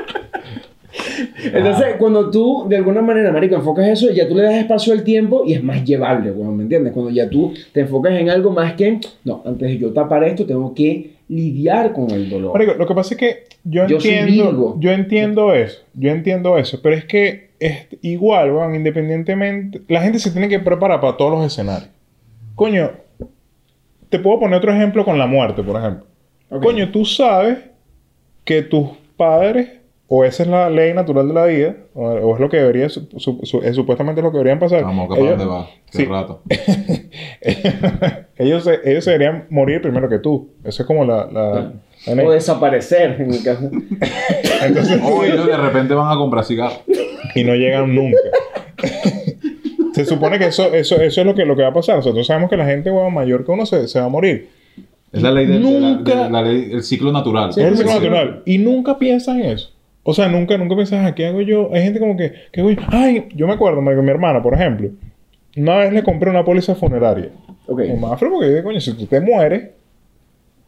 [1.53, 5.03] Entonces, cuando tú, de alguna manera, marico, enfocas eso, ya tú le das espacio al
[5.03, 6.93] tiempo y es más llevable, weón, ¿me entiendes?
[6.93, 10.45] Cuando ya tú te enfocas en algo más que, no, antes de yo tapar esto,
[10.45, 12.53] tengo que lidiar con el dolor.
[12.53, 16.95] Marico, lo que pasa es que yo, entiendo, yo entiendo eso, yo entiendo eso, pero
[16.95, 21.45] es que es igual, weón, independientemente, la gente se tiene que preparar para todos los
[21.45, 21.89] escenarios.
[22.55, 22.91] Coño,
[24.09, 26.05] te puedo poner otro ejemplo con la muerte, por ejemplo.
[26.61, 27.57] Coño, tú sabes
[28.43, 29.69] que tus padres,
[30.07, 32.89] o esa es la ley natural de la vida, o, o es lo que debería,
[32.89, 34.83] su- su- su- es supuestamente lo que deberían pasar.
[34.83, 35.67] Vamos, ¿para Ellos- dónde va?
[35.91, 36.05] Qué sí.
[36.05, 36.41] rato.
[38.37, 40.49] ellos, se- ellos se deberían morir primero que tú.
[40.63, 41.25] Eso es como la...
[41.31, 41.73] la-
[42.07, 42.25] la ley.
[42.25, 43.69] O desaparecer, en el caso.
[44.63, 46.81] Entonces, O ellos de repente van a comprar cigarros.
[47.33, 48.17] y no llegan nunca.
[49.93, 51.95] se supone que eso, eso, eso es lo que, lo que va a pasar.
[51.95, 54.49] Nosotros sabemos que la gente huevón, mayor que uno se, se va a morir.
[55.11, 57.53] Es la ley del de la- Nunca- de la ley, el ciclo natural.
[57.53, 58.43] Sí, es el ciclo natural.
[58.45, 59.71] Y nunca piensas en eso.
[60.07, 61.71] O sea, nunca, nunca piensas, ¿a qué hago yo?
[61.73, 62.81] Hay gente como que, ¿qué hago yo?
[62.89, 64.89] Ay, yo me acuerdo, marico, mi hermana, por ejemplo.
[65.57, 67.31] Una vez le compré una póliza funeraria.
[67.65, 67.79] Ok.
[67.79, 69.71] En Mafre, porque digo, coño, si tú te mueres,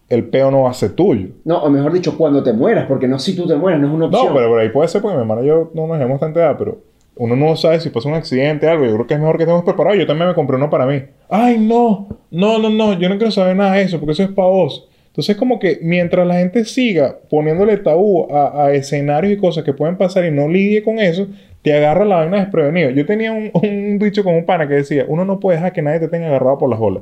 [0.10, 1.28] el peo no va a ser tuyo.
[1.46, 3.94] No, o mejor dicho, cuando te mueras, porque no si tú te mueras, no es
[3.94, 4.26] una opción.
[4.26, 6.40] No, pero por ahí puede ser porque mi hermana y yo no nos llevamos tanta
[6.40, 6.80] edad, pero
[7.18, 8.86] uno no sabe si pasa un accidente algo.
[8.86, 10.00] Yo creo que es mejor que estemos preparados.
[10.00, 11.04] Yo también me compré uno para mí.
[11.30, 14.30] Ay, no, no, no, no, yo no quiero saber nada de eso porque eso es
[14.30, 14.88] para vos.
[15.18, 19.74] Entonces, como que mientras la gente siga poniéndole tabú a, a escenarios y cosas que
[19.74, 21.26] pueden pasar y no lidie con eso,
[21.64, 22.92] te agarra la vaina desprevenido.
[22.92, 25.82] Yo tenía un, un dicho con un pana que decía: uno no puede dejar que
[25.82, 27.02] nadie te tenga agarrado por las bolas.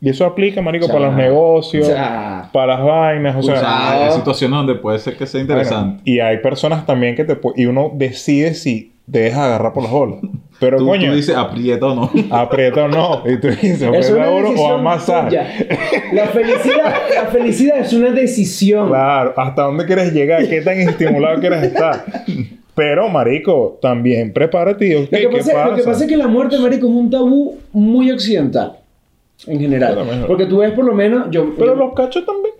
[0.00, 4.74] Y eso aplica, marico, para los negocios, para las vainas, o sea, hay situaciones donde
[4.74, 5.86] puede ser que sea interesante.
[5.86, 9.82] bueno, y hay personas también que te y uno decide si te deja agarrar por
[9.84, 10.18] las bolas.
[10.58, 12.10] Pero tú, coño, tú dices aprieta o no.
[12.30, 13.22] aprieta o no.
[13.26, 15.30] Y tú dices, es aprieta duro o amasar.
[16.12, 18.88] La felicidad, la felicidad es una decisión.
[18.88, 22.04] Claro, hasta dónde quieres llegar, qué tan estimulado quieres estar.
[22.74, 25.68] Pero, marico, también prepárate y ok, Lo que, ¿qué pasa, pasa?
[25.70, 28.78] lo que pasa es que la muerte, marico, es un tabú muy occidental.
[29.46, 30.24] En general.
[30.26, 31.28] Porque tú ves por lo menos...
[31.30, 32.54] Yo, Pero yo- los cachos también.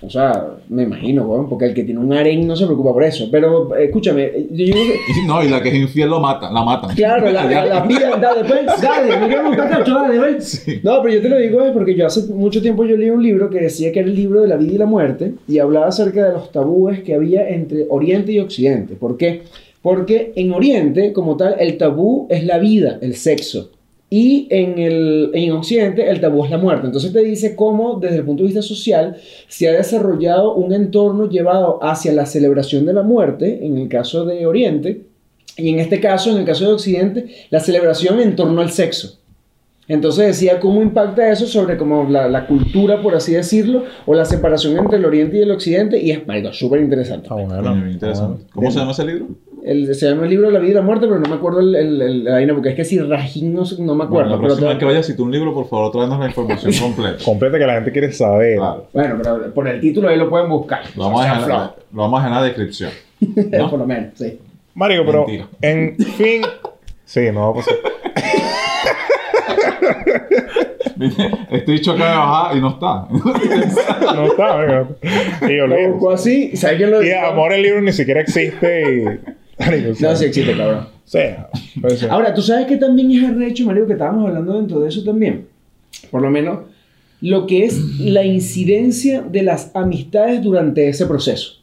[0.00, 3.04] O sea, me imagino, weón, porque el que tiene un harén no se preocupa por
[3.04, 3.28] eso.
[3.30, 4.98] Pero, eh, escúchame, yo digo que...
[5.26, 6.94] No, y la que es infiel lo mata, la matan.
[6.96, 10.38] Claro, la, la, la dale, pues, dale, me quiero montar cacho, dale, ven.
[10.82, 13.22] No, pero yo te lo digo es porque yo hace mucho tiempo yo leí un
[13.22, 15.88] libro que decía que era el libro de la vida y la muerte y hablaba
[15.88, 18.94] acerca de los tabúes que había entre Oriente y Occidente.
[18.94, 19.42] ¿Por qué?
[19.82, 23.70] Porque en Oriente, como tal, el tabú es la vida, el sexo.
[24.14, 26.84] Y en, el, en Occidente el tabú es la muerte.
[26.84, 29.16] Entonces te dice cómo desde el punto de vista social
[29.48, 34.26] se ha desarrollado un entorno llevado hacia la celebración de la muerte, en el caso
[34.26, 35.06] de Oriente,
[35.56, 39.18] y en este caso, en el caso de Occidente, la celebración en torno al sexo.
[39.88, 44.26] Entonces decía cómo impacta eso sobre como la, la cultura, por así decirlo, o la
[44.26, 46.20] separación entre el Oriente y el Occidente, y es
[46.52, 47.28] súper interesante.
[47.30, 47.90] Ah, bueno.
[47.90, 48.44] Interesante.
[48.52, 49.28] ¿Cómo se llama ese libro?
[49.64, 51.60] El- se llama el libro de la vida y la muerte, pero no me acuerdo
[51.60, 54.08] el, el- el- la vaina, porque es que si Rajín no, no me acuerdo.
[54.08, 56.18] Bueno, la pero próxima te- vez que vayas, si tú un libro, por favor, tráenos
[56.18, 57.24] la información completa.
[57.24, 58.56] Completa que la gente quiere saber.
[58.58, 58.86] Claro.
[58.92, 60.80] bueno, pero por el título ahí lo pueden buscar.
[60.96, 61.70] Lo vamos, O a sea, dejar, flow.
[61.92, 62.90] lo vamos a dejar en la descripción.
[63.60, 63.70] ¿no?
[63.70, 64.38] por lo menos, sí.
[64.74, 65.46] Marico, pero Mentira.
[65.60, 66.42] en fin.
[67.04, 67.74] Sí, no va a pasar.
[71.50, 73.06] Estoy dicho de bajar y no está.
[74.14, 74.96] No está, amigo.
[75.42, 75.88] Y Lo olvídate.
[75.88, 79.41] buscó así, ¿sabes quién lo Y amor, el libro ni siquiera existe y.
[79.58, 80.86] Marico, No, sea, sí existe, cabrón.
[81.04, 81.48] sea,
[81.80, 82.10] puede ser.
[82.10, 85.46] Ahora, tú sabes que también es arrecho, Mario, que estábamos hablando dentro de eso también.
[86.10, 86.60] Por lo menos,
[87.20, 91.60] lo que es la incidencia de las amistades durante ese proceso.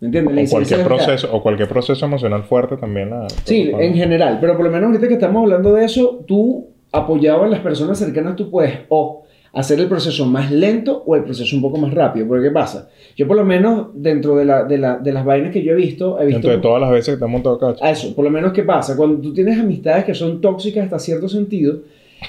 [0.00, 0.48] ¿Me entiendes?
[0.48, 3.26] O cualquier proceso, o cualquier proceso emocional fuerte también la.
[3.44, 4.38] Sí, en general.
[4.40, 7.98] Pero por lo menos ahorita que estamos hablando de eso, tú apoyado en las personas
[7.98, 11.92] cercanas, tú puedes o hacer el proceso más lento o el proceso un poco más
[11.92, 12.26] rápido.
[12.28, 12.88] Porque ¿qué pasa?
[13.16, 15.76] Yo por lo menos dentro de, la, de, la- de las vainas que yo he
[15.76, 16.36] visto, he visto...
[16.38, 17.82] Dentro de todas las veces que te han montado cacho.
[17.84, 18.96] A eso, por lo menos, ¿qué pasa?
[18.96, 21.78] Cuando tú tienes amistades que son tóxicas hasta cierto sentido,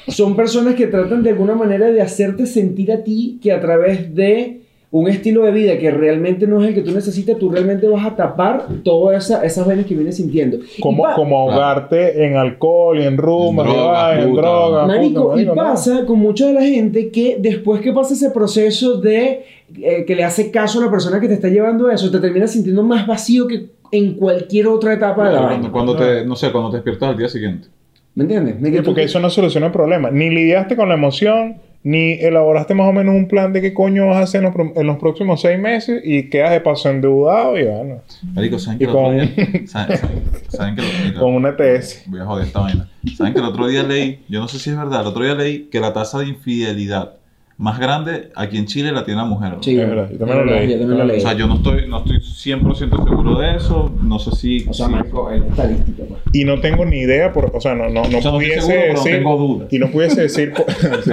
[0.07, 4.15] son personas que tratan de alguna manera de hacerte sentir a ti que a través
[4.15, 4.60] de
[4.93, 8.05] un estilo de vida que realmente no es el que tú necesitas, tú realmente vas
[8.05, 10.57] a tapar todas esa, esas vainas que vienes sintiendo.
[10.81, 14.87] Como, pa- como ahogarte en alcohol y en rumbas, En drogas, en drogas.
[14.87, 15.61] Marico, puta, y marico, no.
[15.63, 19.45] pasa con mucha de la gente que después que pasa ese proceso de
[19.81, 22.19] eh, que le hace caso a la persona que te está llevando a eso, te
[22.19, 25.71] terminas sintiendo más vacío que en cualquier otra etapa de la vaina.
[25.71, 27.69] Cuando, cuando te, no sé, cuando te despiertas al día siguiente.
[28.15, 28.59] ¿Me entiendes?
[28.59, 30.11] Me- Sí, porque eso no soluciona el problema.
[30.11, 34.07] Ni lidiaste con la emoción, ni elaboraste más o menos un plan de qué coño
[34.07, 37.57] vas a hacer en los, en los próximos seis meses y quedas de paso endeudado
[37.57, 38.01] y bueno,
[38.33, 39.27] Marico, ¿saben que Y el otro con- día...
[39.67, 42.03] ¿Saben, saben- saben que el- con una TS.
[42.07, 42.89] Voy a joder esta vaina.
[43.17, 45.33] ¿Saben que el otro día leí, yo no sé si es verdad, el otro día
[45.33, 47.13] leí que la tasa de infidelidad
[47.61, 49.53] más grande aquí en Chile la tiene la mujer.
[49.53, 49.63] ¿no?
[49.63, 50.69] Sí, Es verdad, yo también lo leí.
[50.71, 51.17] Yo también lo leí.
[51.17, 54.65] O sea, yo no estoy, no estoy 100% seguro de eso, no sé si...
[54.67, 56.19] O sea, si- marico, es estadística, pues.
[56.33, 58.31] Y no tengo ni idea, por, o sea, no, no, no O sea, no estoy
[58.31, 59.11] pudiese pero decir.
[59.13, 59.67] tengo dudas.
[59.71, 60.53] Y no pudiese decir.
[60.53, 60.65] por-
[61.03, 61.11] sí.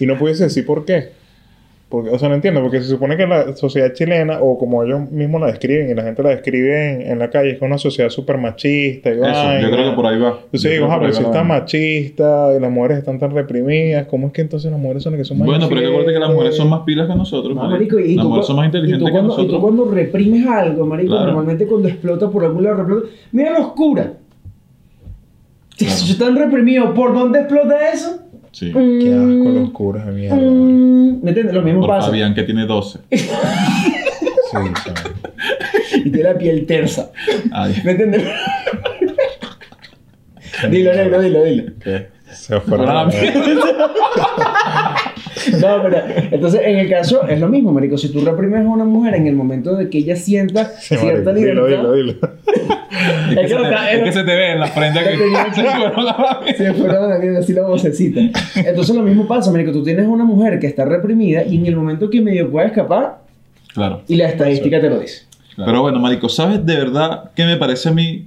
[0.00, 1.10] Y no pudiese decir por qué.
[1.94, 5.08] Porque, o sea, no entiendo, porque se supone que la sociedad chilena, o como ellos
[5.12, 7.68] mismos la describen, y la gente la describe en, en la calle, es que es
[7.68, 9.10] una sociedad súper machista.
[9.10, 9.60] Y Eso, vaina.
[9.60, 10.30] yo creo que por ahí va.
[10.44, 14.26] Entonces Yo digo, ah, pero si está machista y las mujeres están tan reprimidas, ¿cómo
[14.26, 16.12] es que entonces las mujeres son las que son más Bueno, pero hay que acuérdate
[16.14, 17.98] que las mujeres son más pilas que nosotros, No, marico.
[18.00, 19.60] y Las tú, mujeres son más inteligentes que cuando, y tú nosotros.
[19.62, 21.26] cuando reprimes algo, marico, Claro.
[21.26, 23.06] normalmente cuando explota por algún lado, explota.
[23.32, 24.12] Mira la oscura.
[25.76, 26.00] Si Claro.
[26.10, 28.20] están reprimidos, ¿por dónde explota eso?
[28.54, 28.70] Sí.
[28.72, 30.36] Qué asco Mm, los curas de mierda.
[30.36, 31.54] mm, ¿Me entiendes?
[31.54, 32.06] Lo mismo Por pasa.
[32.06, 33.00] Fabián, que tiene 12.
[33.10, 35.98] Sí, sí.
[36.04, 37.10] Y tiene la piel tersa.
[37.50, 37.74] Ay.
[37.84, 38.22] ¿Me entiendes?
[40.70, 41.72] dilo, negro, dilo, dilo.
[41.82, 42.08] ¿Qué?
[42.32, 43.90] Se fueron a la Para mierda.
[45.60, 45.98] No, pero
[46.30, 47.98] entonces en el caso es lo mismo, marico.
[47.98, 51.32] Si tú reprimes a una mujer en el momento de que ella sienta Sí, cierta
[51.32, 52.18] marico, dilo, libertad, dilo, dilo.
[53.30, 55.62] Es, que que se te, es que se te ve en la que tenía- se
[55.64, 58.20] fueron a la se fueron a la mierda así la vocecita.
[58.56, 59.72] Entonces lo mismo pasa, marico.
[59.72, 63.18] Tú tienes una mujer que está reprimida y en el momento que medio puede escapar
[63.72, 64.02] Claro.
[64.06, 65.22] y la estadística te lo dice.
[65.56, 68.26] Pero bueno, marico, ¿sabes de verdad qué me parece a mí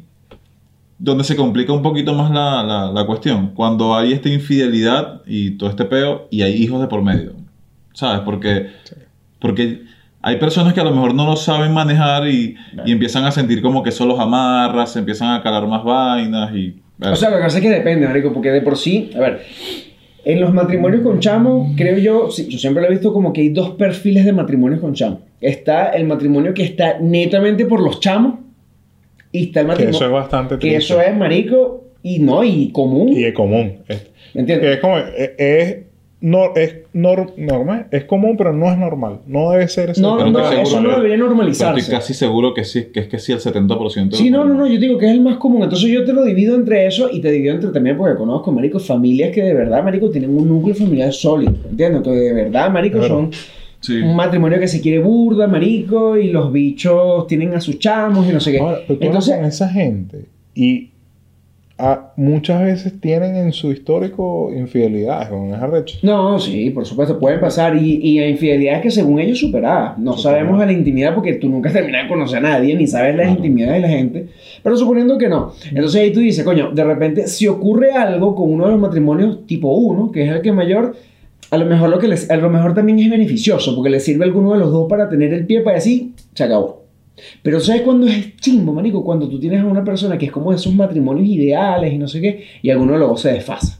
[0.99, 3.51] donde se complica un poquito más la, la, la cuestión?
[3.53, 7.33] Cuando hay esta infidelidad y todo este peo y hay hijos de por medio.
[7.93, 8.21] ¿Sabes?
[8.21, 8.67] Porque,
[9.39, 9.81] porque
[10.21, 13.61] hay personas que a lo mejor no lo saben manejar y, y empiezan a sentir
[13.61, 16.81] como que eso los amarra, se empiezan a calar más vainas y...
[16.99, 19.41] O sea, lo que pasa es que depende, marico, porque de por sí, a ver,
[20.25, 23.41] en los matrimonios con chamo, creo yo, sí, yo siempre lo he visto como que
[23.41, 25.21] hay dos perfiles de matrimonios con chamo.
[25.39, 28.39] Está el matrimonio que está netamente por los chamos
[29.31, 32.71] y está el Que matrimonio eso es bastante que eso es marico y no y
[32.71, 33.77] común, Y es común.
[33.87, 34.75] Es, ¿me entiendes?
[34.75, 34.97] es como...
[34.97, 35.77] Es,
[36.19, 37.87] no, es nor- normal.
[37.91, 39.19] Es común, pero no es normal.
[39.27, 40.01] No debe ser ese.
[40.01, 41.79] No, no, eso no debería normalizarse.
[41.79, 44.55] estoy casi seguro que sí, que es que sí el 70% de Sí, no, no,
[44.55, 45.61] no, yo digo que es el más común.
[45.63, 48.79] Entonces yo te lo divido entre eso y te divido entre también porque conozco, marico,
[48.79, 51.53] familias que de verdad, marico, tienen un núcleo familiar sólido.
[51.69, 52.01] ¿Entiendes?
[52.01, 53.13] Que de verdad, marico, Claro.
[53.15, 53.31] son
[53.79, 53.93] Sí.
[54.01, 58.33] un matrimonio que se quiere burda, marico, y los bichos tienen a sus chamos y
[58.33, 58.59] no sé qué.
[58.59, 60.25] Ahora, pero tú Entonces, con esa gente
[60.55, 60.89] y
[61.79, 65.97] ah, muchas veces tienen en su histórico infidelidades con esa recha.
[66.03, 67.75] no, sí, por supuesto, pueden pasar.
[67.75, 69.97] Y, y infidelidades que según ellos superadas.
[69.97, 72.87] No sabemos a la intimidad porque tú nunca has terminado de conocer a nadie, ni
[72.87, 73.37] sabes las Claro.
[73.37, 74.27] intimidades de la gente.
[74.63, 75.53] Pero suponiendo que no.
[75.69, 79.45] Entonces ahí tú dices, coño, de repente, si ocurre algo con uno de los matrimonios
[79.45, 80.95] tipo 1, que es el que mayor,
[81.49, 84.23] a lo mejor lo que les, a lo mejor también es beneficioso, porque le sirve
[84.25, 86.86] a alguno de los dos para tener el pie para así, se acabó.
[87.41, 89.03] Pero ¿sabes cuándo es chimbo, marico?
[89.03, 92.07] Cuando tú tienes a una persona que es como de esos matrimonios ideales y no
[92.07, 93.79] sé qué, y alguno de los dos se desfasa.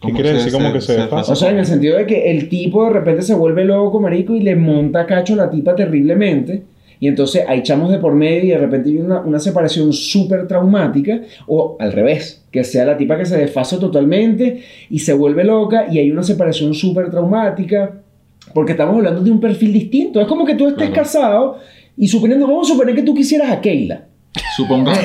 [0.00, 1.32] ¿Cómo quiere se- decir como que se desfasa?
[1.32, 4.34] O sea, en el sentido de que el tipo de repente se vuelve loco, marico,
[4.34, 6.62] y le monta cacho a la tipa terriblemente.
[7.00, 10.48] Y entonces hay chamos de por medio y de repente hay una, una separación súper
[10.48, 11.20] traumática.
[11.46, 15.86] O al revés, que sea la tipa que se desfasa totalmente y se vuelve loca
[15.90, 18.00] y hay una separación súper traumática.
[18.54, 20.20] Porque estamos hablando de un perfil distinto.
[20.20, 20.94] Es como que tú estés Claro.
[21.02, 21.58] casado
[21.98, 24.04] y suponiendo, vamos a suponer que tú quisieras a Keila.
[24.56, 24.90] Supongo.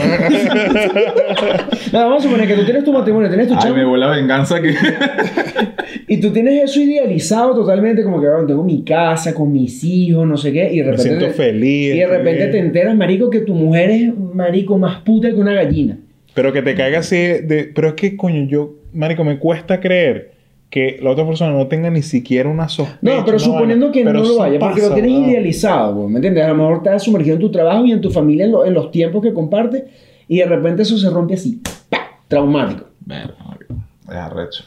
[1.91, 4.61] No, vamos a suponer que tú tienes tu matrimonio, tienes tu Ay, me la venganza
[4.61, 4.73] que.
[6.07, 10.27] Y tú tienes eso idealizado totalmente, como que "Ah, tengo mi casa con mis hijos,
[10.27, 11.95] no sé qué, y de Me repente, siento te- feliz.
[11.95, 15.53] y de repente te enteras, marico, que tu mujer es marico más puta que una
[15.53, 15.97] gallina.
[16.33, 17.71] Pero que te caiga así de...
[17.73, 18.73] Pero es que, coño, yo...
[18.91, 20.32] Marico, me cuesta creer
[20.73, 22.97] que la otra persona no tenga ni siquiera una sospecha.
[23.19, 25.27] No, pero suponiendo que Pero no lo vaya, porque lo tienes ¿verdad?
[25.29, 26.43] idealizado, güey, ¿me entiendes?
[26.43, 28.73] A lo mejor estás sumergido en tu trabajo y en tu familia en, lo- en
[28.73, 29.83] los tiempos que compartes,
[30.27, 31.99] y de repente eso se rompe así, ¡pa!
[32.27, 32.85] traumático.
[33.07, 34.63] Es arrecho.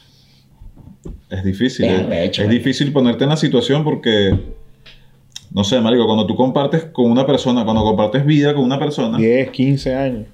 [1.29, 1.87] Es difícil.
[1.87, 4.33] Es Es, arrecho, es difícil ponerte en la situación porque.
[5.53, 9.16] No sé, marico, cuando tú compartes con una persona, cuando compartes vida con una persona,
[9.16, 10.25] 10, 15 años.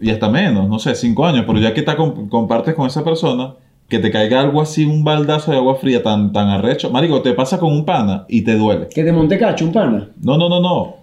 [0.00, 3.04] y hasta menos, no sé, 5 años, pero ya que te com- compartes con esa
[3.04, 3.54] persona,
[3.88, 7.32] que te caiga algo así, un baldazo de agua fría tan, tan arrecho, marico, te
[7.32, 8.88] pasa con un pana y te duele.
[8.88, 10.10] Que te monte cacho, un pana.
[10.22, 10.96] No, no, no, no.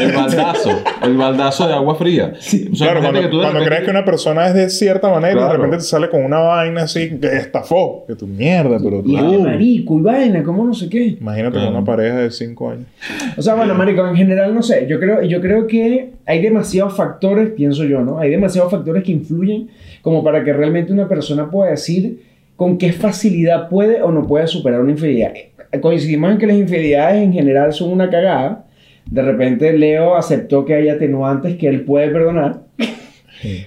[0.00, 0.70] El baldazo,
[1.02, 2.32] el baldazo de agua fría.
[2.36, 4.70] O sea, claro, imagínate cuando, que tú cuando repente- crees que una persona es de
[4.70, 5.56] cierta manera y de Claro.
[5.56, 8.04] repente te sale con una vaina así que estafó.
[8.06, 9.08] Que tu mierda, pero tú...
[9.10, 11.16] Y este marico y vaina, como no sé qué.
[11.20, 11.66] Imagínate Claro.
[11.72, 12.86] con una pareja de 5 años.
[13.36, 14.86] O sea, bueno, marico, en general no sé.
[14.88, 18.18] Yo creo, yo creo que hay demasiados factores, pienso yo, ¿no?
[18.18, 19.68] Hay demasiados factores que influyen
[20.02, 22.22] como para que realmente una persona pueda decir
[22.56, 25.32] con qué facilidad puede o no puede superar una infidelidad.
[25.80, 28.63] Coincidimos en que las infidelidades en general son una cagada.
[29.14, 32.62] De repente Leo aceptó que hay atenuantes que él puede perdonar.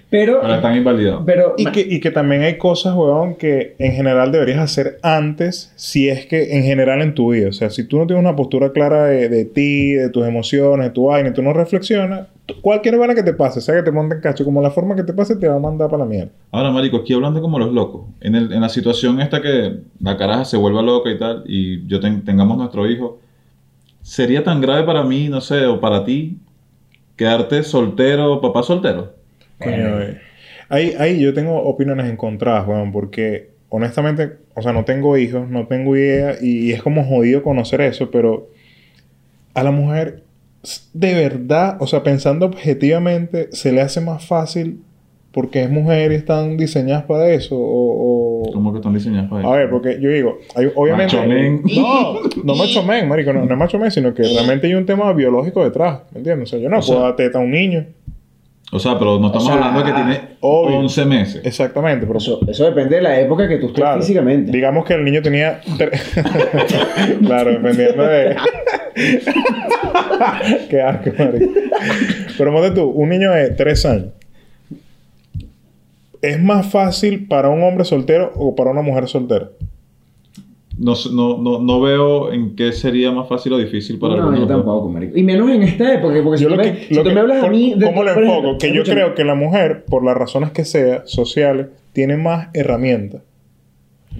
[0.09, 1.21] Pero, Ahora están invalidados.
[1.25, 5.71] pero Y que, y que también hay cosas, weón, que en general deberías hacer antes,
[5.75, 7.49] si es que en general en tu vida.
[7.49, 10.87] O sea, si tú no tienes una postura clara de, de ti, de tus emociones,
[10.87, 12.27] de tu vaina, y tú no reflexionas,
[12.61, 15.11] Cualquier vaina que te pase, sea que te monten cacho, como la forma que te
[15.11, 16.31] pase, te va a mandar para la mierda.
[16.51, 18.03] Ahora, marico, aquí hablando como los locos.
[18.21, 21.85] En, el- en la situación esta que la caraja se vuelva loca y tal, y
[21.87, 23.19] yo ten- tengamos nuestro hijo,
[24.07, 26.37] ¿sería tan grave para mí, no sé, o para ti,
[27.17, 29.15] quedarte soltero, papá soltero?
[29.59, 30.21] Coño, eh.
[30.69, 35.67] Ahí, ahí yo tengo opiniones encontradas, weón, porque honestamente, o sea, no tengo hijos, no
[35.67, 38.49] tengo idea, y, es como jodido conocer eso, pero
[39.53, 40.23] a la mujer,
[40.93, 44.83] de verdad, o sea, pensando objetivamente, se le hace más fácil
[45.37, 47.59] porque es mujer y están diseñadas para eso, o...
[48.47, 51.15] o- ¿Cómo que están diseñadas para A ver, porque yo digo, hay- obviamente...
[51.15, 51.61] Macho men.
[51.75, 54.87] No, no macho men, marico, no, no es macho men, sino que realmente hay un
[54.87, 56.49] tema biológico detrás, ¿me entiendes?
[56.49, 57.85] O sea, yo no O sea- puedo dar teta a un niño.
[58.71, 60.79] O sea, pero no estamos sea, hablando que tiene obvio.
[60.79, 61.41] 11 meses.
[61.45, 62.17] Exactamente, pero...
[62.17, 64.01] Eso, eso depende de la época que tú estés Claro.
[64.01, 64.51] físicamente.
[64.51, 65.61] Digamos que el niño tenía.
[65.77, 65.91] tre-
[67.27, 68.35] claro, dependiendo de.
[70.69, 71.51] Qué asco, marico.
[72.37, 74.05] Pero monte tú, un niño de 3 años.
[76.21, 79.49] ¿Es más fácil para un hombre soltero o para una mujer soltera?
[80.79, 84.35] No, sé- no, no, no veo en qué sería más fácil o difícil para no,
[84.37, 85.17] yo tampoco, marico.
[85.17, 87.15] Y menos en esta época, porque si, tú, lo me, que, si lo tú que-
[87.15, 87.73] me hablas a por- mí...
[87.75, 88.29] de- ¿Cómo lo enfoco?
[88.31, 89.01] ejemplo, Que yo escúchame.
[89.01, 93.23] creo que la mujer, por las razones que sea, sociales, tiene más herramientas.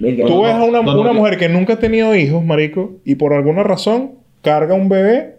[0.00, 2.92] Tú no, ves a una, no, no, una mujer que nunca ha tenido hijos, marico,
[3.04, 5.36] y por alguna razón carga un bebé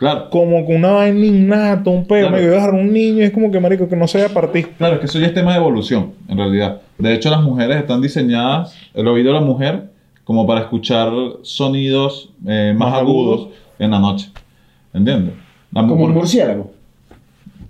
[0.00, 2.36] Claro, como con una vaina innata, un pedo, Claro.
[2.36, 4.70] medio dejar un niño, es como que marico que no se vaya a partir.
[4.78, 6.80] claro, es que eso ya es tema de evolución, en realidad.
[6.98, 9.90] De hecho, las mujeres están diseñadas, el oído de la mujer,
[10.24, 11.10] como para escuchar
[11.42, 13.54] sonidos eh, más, Más agudos agudos.
[13.78, 14.30] en la noche.
[14.94, 15.34] ¿Entiendes?
[15.70, 16.70] La Como un murciélago.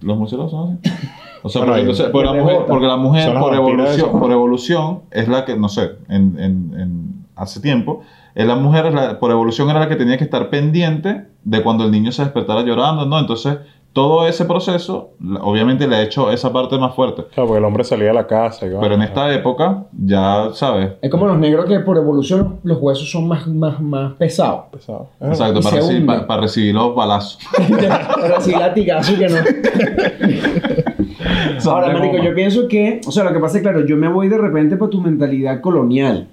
[0.00, 0.94] Los murciélagos son así.
[1.42, 5.00] O sea, Bueno, porque, entonces, porque la mujer, porque la mujer por evolución, por evolución
[5.10, 8.02] es la que, no sé, en, en- en- hace tiempo,
[8.36, 11.84] eh, la mujer la- por evolución era la que tenía que estar pendiente de cuando
[11.84, 13.18] el niño se despertara llorando, ¿no?
[13.18, 13.58] Entonces,
[13.92, 17.24] todo ese proceso, obviamente le ha hecho esa parte más fuerte.
[17.34, 20.92] Claro, porque el hombre salía a la casa y Pero en esta época, ya sabes.
[21.02, 24.66] Es como los negros que por evolución los huesos son más, más, más pesados.
[24.70, 25.08] Pesado.
[25.20, 26.06] Exacto, para, recibir, hunde.
[26.06, 27.38] para, para recibir los balazos.
[27.68, 29.36] Pero así latigazo que no.
[31.70, 33.00] Ahora, de marico, yo pienso que...
[33.06, 35.60] O sea, lo que pasa es, claro, yo me voy de repente por tu mentalidad
[35.60, 36.28] colonial.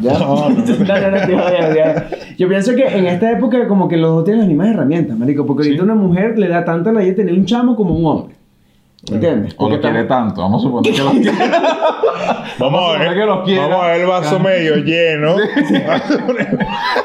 [0.00, 0.12] ¿Ya?
[0.18, 0.56] No, no, no.
[0.86, 2.08] No, no, no, tío, ya, ya.
[2.36, 5.46] Yo pienso que en esta época como que los dos tienen las mismas herramientas, marico.
[5.46, 5.84] Porque ahorita Sí.
[5.84, 8.34] una mujer le da tanto la idea de tener un chamo como un hombre.
[9.10, 9.54] ¿Me entiendes?
[9.56, 11.30] O lo Porque quiere tam- tanto, vamos a suponer que lo quiere.
[12.58, 13.62] Vamos a ver, que los quiera.
[13.68, 15.36] vamos a ver el vaso medio lleno.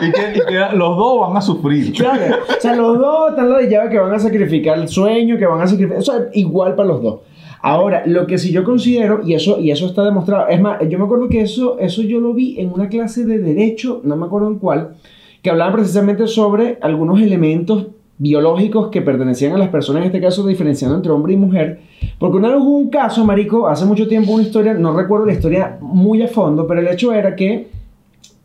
[0.02, 1.94] y que, y que los dos van a sufrir.
[1.94, 5.38] Claro, o sea, los dos están la de llave que van a sacrificar el sueño,
[5.38, 7.20] que van a sacrificar, o sea, igual para los dos.
[7.66, 11.00] Ahora, lo que sí yo considero, y eso, y eso está demostrado, es más, yo
[11.00, 14.26] me acuerdo que eso, eso yo lo vi en una clase de derecho, no me
[14.26, 14.96] acuerdo en cuál,
[15.42, 20.46] que hablaban precisamente sobre algunos elementos biológicos que pertenecían a las personas, en este caso
[20.46, 21.80] diferenciando entre hombre y mujer,
[22.20, 25.78] porque una hubo un caso, marico, hace mucho tiempo una historia, no recuerdo la historia
[25.80, 27.70] muy a fondo, pero el hecho era que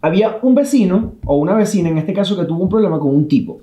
[0.00, 3.26] había un vecino o una vecina, en este caso, que tuvo un problema con un
[3.26, 3.62] tipo.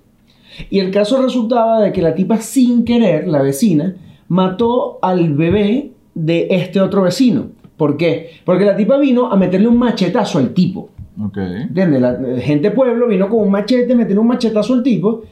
[0.70, 3.96] Y el caso resultaba de que la tipa sin querer, la vecina,
[4.28, 7.48] mató al bebé de este otro vecino.
[7.78, 8.30] ¿Por qué?
[8.46, 10.90] Porque la tipa vino a meterle un machetazo al tipo.
[11.22, 11.38] Ok.
[11.38, 12.02] ¿Entiendes?
[12.02, 15.24] La gente pueblo vino con un machete, meterle un machetazo al tipo.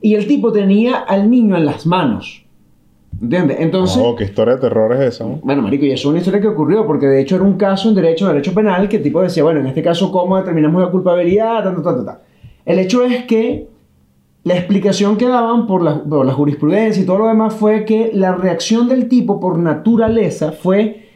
[0.00, 2.44] Y el tipo tenía al niño en las manos.
[3.20, 3.58] ¿Entiendes?
[3.60, 4.02] Entonces...
[4.04, 5.38] Oh, qué historia de terror es esa, ¿no?
[5.42, 7.88] Bueno, marico, y eso es una historia que ocurrió, porque de hecho era un caso
[7.88, 10.90] en derecho, derecho penal, que el tipo decía, bueno, en este caso, ¿cómo determinamos la
[10.90, 11.62] culpabilidad?
[11.62, 12.22] Tanto, tanto, tanto.
[12.64, 13.68] El hecho es que
[14.44, 18.10] la explicación que daban por la, por la jurisprudencia y todo lo demás fue que
[18.12, 21.08] la reacción del tipo por naturaleza fue,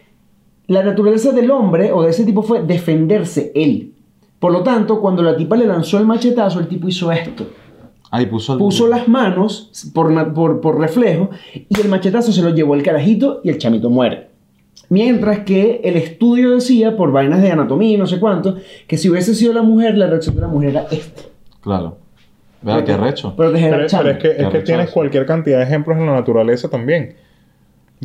[0.69, 3.95] la naturaleza del hombre o de ese tipo fue defenderse él.
[4.39, 7.47] Por lo tanto, cuando la tipa le lanzó el machetazo, el tipo hizo esto
[8.11, 8.59] Ahí puso el...
[8.59, 13.41] puso las manos por, por, por reflejo y el machetazo se lo llevó el carajito
[13.43, 14.29] y el chamito muere.
[14.89, 19.11] Mientras que el estudio decía, por vainas de anatomía y no sé cuánto, que si
[19.11, 21.23] hubiese sido la mujer, la reacción de la mujer era esta.
[21.61, 21.99] Claro.
[22.63, 23.35] Vea, qué recho.
[23.37, 23.53] Pero,
[23.87, 24.03] chamo.
[24.03, 27.15] pero es que, es que tienes cualquier cantidad de ejemplos en la naturaleza también.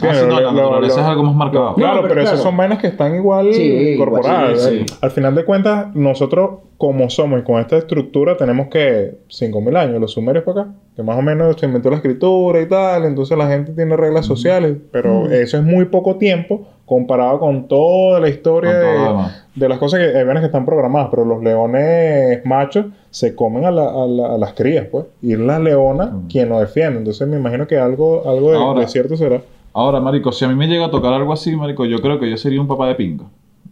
[0.01, 1.75] Ah, sí, no, la lo- naturaleza lo- es algo más marcado.
[1.75, 4.57] Claro, pero, pero esas son vainas que están igual Sí, incorporadas.
[4.57, 4.95] igual, sí, sí.
[5.01, 9.99] Al final de cuentas, nosotros, como somos y con esta estructura, tenemos que 5.000 años,
[9.99, 13.37] los sumerios para acá, que más o menos se inventó la escritura y tal, entonces
[13.37, 18.27] la gente tiene reglas sociales, pero eso es muy poco tiempo comparado con toda la
[18.27, 19.25] historia lo
[19.55, 23.71] de, las cosas que hay que están programadas, pero los leones machos se comen a,
[23.71, 26.27] la- a la- a las crías, pues, y es la leona Mm.
[26.27, 29.39] quien nos defiende, entonces me imagino que algo, algo de, Ahora- de cierto será.
[29.73, 32.29] Ahora, marico, si a mí me llega a tocar algo así, marico, yo creo que
[32.29, 33.23] yo sería un papá de pinga.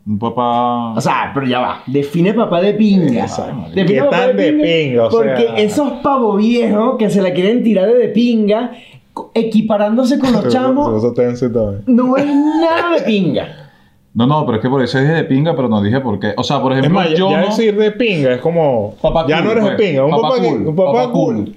[0.08, 0.94] Un papá...
[0.96, 1.84] O sea, pero ya va.
[1.88, 3.20] Define papá de pinga.
[3.24, 3.66] Exacto.
[3.76, 5.08] Define ¿Qué papá tan de pinga?
[5.08, 8.72] O porque sea- esos pavos viejos que se la quieren tirar de, de pinga,
[9.34, 11.76] equiparándose con los Se chamos, y todo.
[11.88, 13.48] no es nada de pinga.
[14.12, 16.34] No, no, pero es que por eso dije de pinga, pero no dije por qué.
[16.36, 17.46] O sea, por Es ejemplo, más, ya, yo ya no...
[17.46, 18.96] decir de pinga es como.
[19.00, 19.82] Papá ya cool, no eres de pues.
[19.88, 21.36] pinga, un Papá papá, cool, un papá, papá cool.
[21.36, 21.56] cool.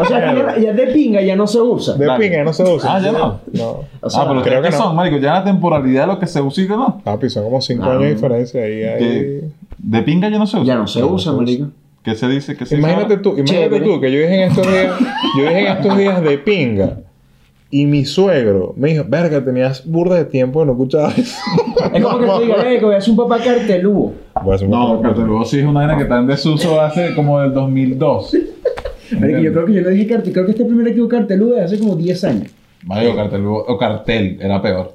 [0.00, 1.94] O sea, que ya, ya de pinga ya no se usa.
[1.94, 2.24] De Dale.
[2.24, 2.96] pinga ya no se usa.
[2.96, 3.38] Ah, ya no.
[3.52, 3.80] No.
[4.00, 4.82] O sea, ah, pero creo que que no.
[4.82, 7.00] son, marico, ya la temporalidad de lo que se usa y que no.
[7.04, 8.14] Papi, son como 5 Ah, años de no.
[8.14, 8.82] diferencia ahí.
[8.82, 8.98] ahí.
[8.98, 9.44] Que
[9.78, 10.66] de pinga ya no se usa.
[10.66, 11.66] Ya no se usa, marico.
[12.02, 12.56] ¿Qué se dice?
[12.56, 13.84] ¿Qué se Imagínate dice tú, imagínate Chévere.
[13.84, 14.98] tú que yo dije en estos días,
[15.38, 16.98] yo dije en estos días de pinga.
[17.70, 21.38] Y mi suegro me dijo, verga, tenías burda de tiempo que no escuchaba eso.
[21.94, 24.12] Es como que te diga, eh, que voy a hacer un papá cartelúo.
[24.42, 26.80] Voy a hacer un No, papá luego sí es una vaina que está en desuso
[26.80, 28.36] hace como del 2002.
[29.18, 31.62] Marico, yo creo que yo le dije cartel, creo que este primer equipo cartelúo de
[31.62, 32.50] hace como 10 años.
[32.84, 34.94] Marico, carteludo, o cartel, era peor.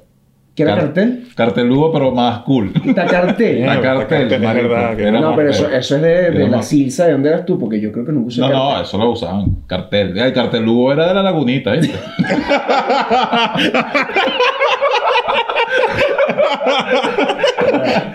[0.58, 1.24] ¿Qué era Car- cartel?
[1.36, 2.72] Carteludo, pero más cool.
[2.84, 3.60] Está cartel.
[3.64, 7.06] La cartel, cartel, es verdad que- era No, pero eso, es de, la más- Silsa.
[7.06, 7.56] ¿De dónde eras tú?
[7.60, 8.64] Porque yo creo que nunca usé No, cartel.
[8.64, 9.56] no, eso lo usaban.
[9.68, 10.18] Cartel.
[10.18, 11.94] El carteludo era de la lagunita, ¿viste?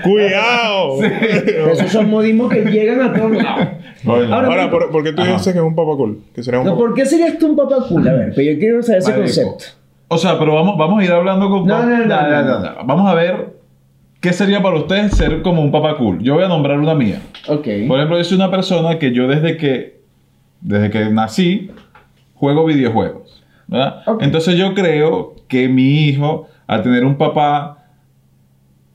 [0.04, 1.04] ¡Cuidado!
[1.04, 3.68] Esos son modismos que llegan a todos lados.
[4.06, 5.34] Ahora- Ahora, ¿por, por qué tú Ajá.
[5.34, 6.20] dices que es un papá cool?
[6.36, 8.08] Que No, ¿Por qué serías tú un papá cool?
[8.08, 9.64] A ver, pero yo quiero saber ese concepto.
[10.14, 11.66] O sea, pero vamos, vamos a ir hablando con...
[11.66, 12.86] No, no, no.
[12.86, 13.58] Vamos a ver
[14.22, 16.20] qué sería para ustedes ser como un papá cool.
[16.22, 17.22] Yo voy a nombrar una mía.
[17.48, 17.68] Ok.
[17.88, 20.02] Por ejemplo, yo soy una persona que yo desde que,
[20.62, 21.72] desde que nací,
[22.36, 23.44] juego videojuegos.
[23.68, 24.04] ¿verdad?
[24.06, 24.22] Ok.
[24.22, 27.80] Entonces yo creo que mi hijo, al tener un papá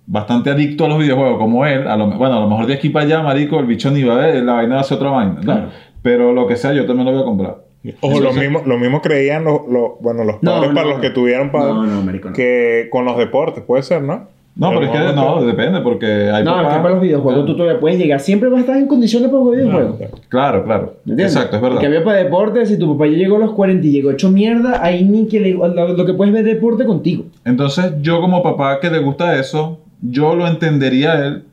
[0.07, 2.89] bastante adicto a los videojuegos como él, a lo, bueno, a lo mejor de aquí
[2.89, 5.11] para allá, marico, el bicho ni va a ver, la vaina va a ser otra
[5.11, 5.35] vaina.
[5.35, 5.41] ¿no?
[5.43, 5.69] Claro.
[6.01, 7.68] Pero lo que sea, yo también lo voy a comprar.
[8.01, 11.01] Ojo, lo mismo, lo mismo creían los, los- bueno, los padres no, para los no.
[11.03, 12.35] que tuvieron padres No, no, marico, no.
[12.35, 14.27] que con los deportes, puede ser, ¿no?
[14.57, 17.57] No, pero es que no, depende, porque hay No, es que para los videojuegos tú
[17.57, 18.19] todavía puedes llegar.
[18.19, 20.01] Siempre vas a estar en condiciones para jugar videojuegos.
[20.29, 20.95] Claro, claro.
[21.17, 21.79] Exacto, es verdad.
[21.79, 24.29] En cambio, para deportes, si tu papá ya llegó a los 40 y llegó hecho
[24.31, 27.27] mierda, ahí ni que le, lo, lo que puedes ver deporte contigo.
[27.45, 31.45] Entonces, yo como papá que le gusta eso, yo lo entendería a él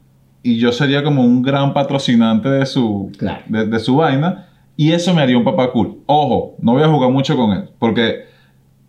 [0.42, 3.44] y yo sería como un gran patrocinante de su, Claro.
[3.48, 4.48] de, de su vaina
[4.78, 6.00] y eso me haría un papá cool.
[6.06, 8.26] Ojo, no voy a jugar mucho con él porque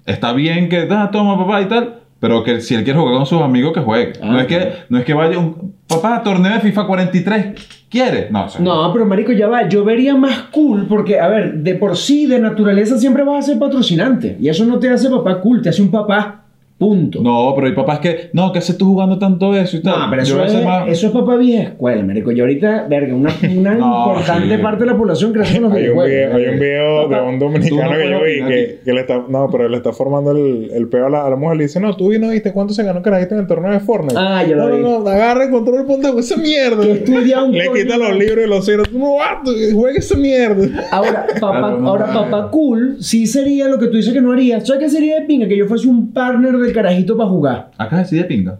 [0.05, 3.26] está bien que, ah, toma papá y tal, pero que si él quiere jugar con
[3.26, 4.14] sus amigos, que juegue.
[4.22, 8.28] Ah, no, es que, no es que vaya un papá torneo de FIFA 43, ¿quiere?
[8.30, 9.68] No, o sea, No, pero marico, ya va.
[9.68, 13.49] Yo vería más cool porque, a ver, de por sí, de naturaleza, siempre vas a
[13.51, 14.37] ser patrocinante.
[14.41, 16.45] Y eso no te hace papá cool, te hace un papá.
[16.78, 17.22] Punto.
[17.22, 19.98] No, pero hay papás que, no, que haces tú jugando tanto eso y tal.
[19.98, 22.30] No, pero eso a es, más- eso es papá vieja escuela, marico.
[22.32, 24.62] Y ahorita, verga, una, una No, importante sí.
[24.62, 26.10] parte de la población crece con los Hay un, videojuegos.
[26.10, 29.24] video, hay un video de un dominicano no que yo vi que, que le está,
[29.26, 31.56] no, pero le está formando el, el peo a la, a la mujer.
[31.56, 34.14] Le dice, no, tú no viste cuánto se ganó Carajito en el torneo de Fortnite.
[34.18, 34.82] Ah, yo lo no, vi.
[34.82, 36.82] no, no, agarra el control y ponte esa mierda.
[36.84, 37.82] Que estudia un Le coño.
[37.82, 38.90] quita los libros y los.
[38.90, 39.38] Tú no vas,
[39.72, 40.86] juega esa mierda.
[40.90, 44.20] Ahora, papá, Claro, no, ahora no, papá cool sí sería lo que tú dices que
[44.20, 44.66] no harías.
[44.66, 45.48] ¿Sabes qué sería de pinga?
[45.48, 47.70] Que yo fuese un partner del carajito para jugar.
[47.78, 48.58] Acá sí de pinga.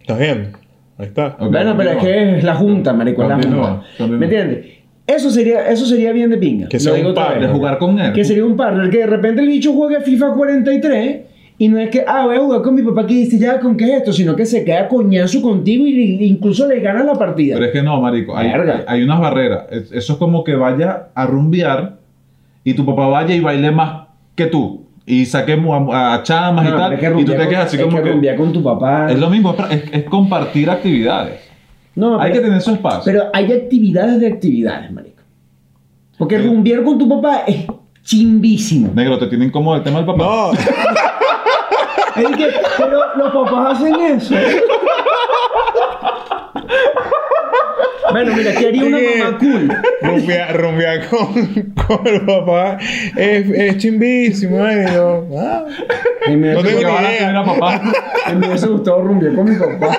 [0.00, 0.52] ¿Estás bien?
[0.98, 1.36] Ahí está.
[1.40, 3.82] Bueno, pero es que es la junta, marico, es la junta.
[4.08, 4.66] ¿Me entiendes?
[5.06, 6.68] Eso sería, eso sería bien de pinga.
[6.68, 7.50] Que sea un partner.
[7.50, 8.12] Jugar con él.
[8.12, 11.16] Que sería un partner que de repente el bicho juegue FIFA 43
[11.58, 13.76] y no es que, ah, voy a jugar con mi papá que dice ya con
[13.76, 17.14] qué es esto, sino que se queda coñazo contigo y le- incluso le gana la
[17.14, 17.54] partida.
[17.54, 18.36] Pero es que no, marico.
[18.36, 19.64] Hay, hay- hay unas barreras.
[19.70, 21.98] Es- Eso es como que vaya a rumbear
[22.64, 24.85] y tu papá vaya y baile más que tú.
[25.08, 26.92] Y saquemos a, a chamas No, y tal.
[26.94, 28.34] es que y tú te quedas así es como que que.
[28.36, 29.10] con tu papá.
[29.10, 31.40] Es lo mismo, es, es- compartir actividades.
[31.94, 33.02] No, Hay pero- que tener su espacio.
[33.04, 35.22] Pero hay actividades de actividades, marico.
[36.18, 36.46] Porque Sí.
[36.46, 37.66] rumbear con tu papá es
[38.02, 38.90] chimbísimo.
[38.94, 40.24] Negro, ¿te tiene incómodo el tema del papá?
[40.24, 40.52] No,
[42.16, 42.48] Es que,
[42.78, 44.34] pero los papás hacen eso.
[48.10, 49.68] Bueno, mira, ¿qué haría una mamá cool?
[50.02, 52.78] rumbear, rumbear con, con el papá
[53.16, 54.62] es, es chimbísimo.
[54.62, 55.64] ay, yo, ah.
[56.28, 57.38] Y me No hubiese tengo ni idea.
[57.40, 57.82] a papá.
[58.38, 59.98] me hubiese gustado rumbear con mi papá.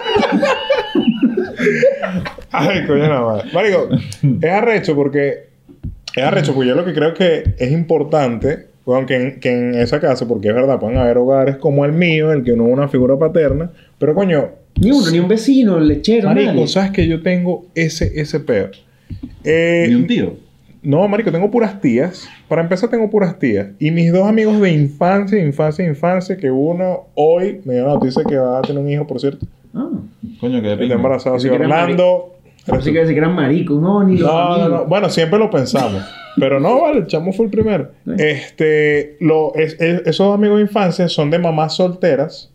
[2.52, 3.54] Ay, coño, nada más.
[3.54, 3.90] Marico,
[4.42, 5.48] es arrecho porque.
[6.16, 9.76] Es arrecho porque yo lo que creo que es importante, bueno, que en, que en
[9.76, 12.74] esa casa, porque es verdad, pueden haber hogares como el mío, el que no es
[12.74, 14.50] una figura paterna, pero coño.
[14.80, 16.68] Ni uno, ni un vecino, el lechero, Marico, nadie.
[16.68, 18.70] ¿sabes que yo tengo ese, ese pedo?
[19.44, 20.34] Eh, Ni un tío.
[20.84, 22.30] No, marico, tengo puras tías.
[22.48, 23.68] Para empezar, tengo puras tías.
[23.80, 28.24] Y mis dos amigos de infancia, infancia, infancia, que uno hoy me dio la noticia
[28.24, 29.46] que va a tener un hijo, por cierto.
[29.74, 29.90] Ah,
[30.40, 31.40] Coño, que de Está embarazado.
[31.40, 32.36] Sí, Orlando.
[32.66, 33.82] pensé que decir que eran maricos.
[33.82, 34.70] No, ni los No, no, amigos.
[34.82, 34.86] no.
[34.86, 36.04] Bueno, siempre lo pensamos.
[36.40, 37.92] Pero no, vale, el chamo fue el primero.
[38.18, 42.52] Este, lo, es- es- esos amigos de infancia son de mamás solteras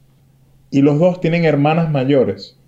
[0.72, 2.58] y los dos tienen hermanas mayores.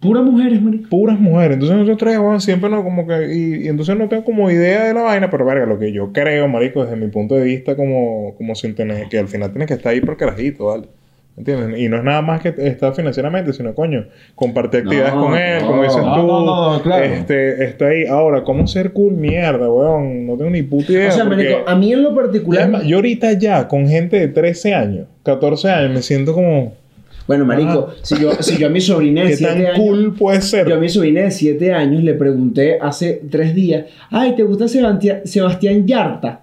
[0.00, 0.88] Puras mujeres, marico.
[0.88, 1.52] puras mujeres.
[1.54, 3.32] Entonces nosotros tres, weón, siempre no como que...
[3.36, 6.12] Y, y entonces no tengo como idea de la vaina, pero verga, lo que yo
[6.12, 9.08] creo, marico, desde mi punto de vista como, como sin tener...
[9.08, 10.88] Que al final tienes que estar ahí por carajito, ¿vale?
[11.36, 11.78] ¿Entiendes?
[11.80, 15.60] Y no es nada más que estar financieramente, sino, coño, compartir actividades No, con él,
[15.62, 15.66] no.
[15.68, 16.02] como dices tú.
[16.04, 17.04] no, no, no, claro.
[17.04, 18.04] Este, está ahí.
[18.06, 19.12] Ahora, ¿cómo ser cool?
[19.14, 20.26] Mierda, weón.
[20.26, 21.10] No tengo ni puta idea.
[21.10, 22.82] O sea, porque- marico, a mí en lo particular...
[22.82, 26.74] Yo ahorita ya, con gente de 13 años, 14 años, me siento como...
[27.26, 29.76] Bueno, marico, si, yo, si yo a mi sobrina de ¿Qué 7 tan años...
[29.78, 30.68] cool puede ser?
[30.68, 34.68] Yo a mi sobrina de 7 años le pregunté hace 3 días, ay, ¿te gusta
[34.68, 36.40] Sebastián, Sebastián Yarta?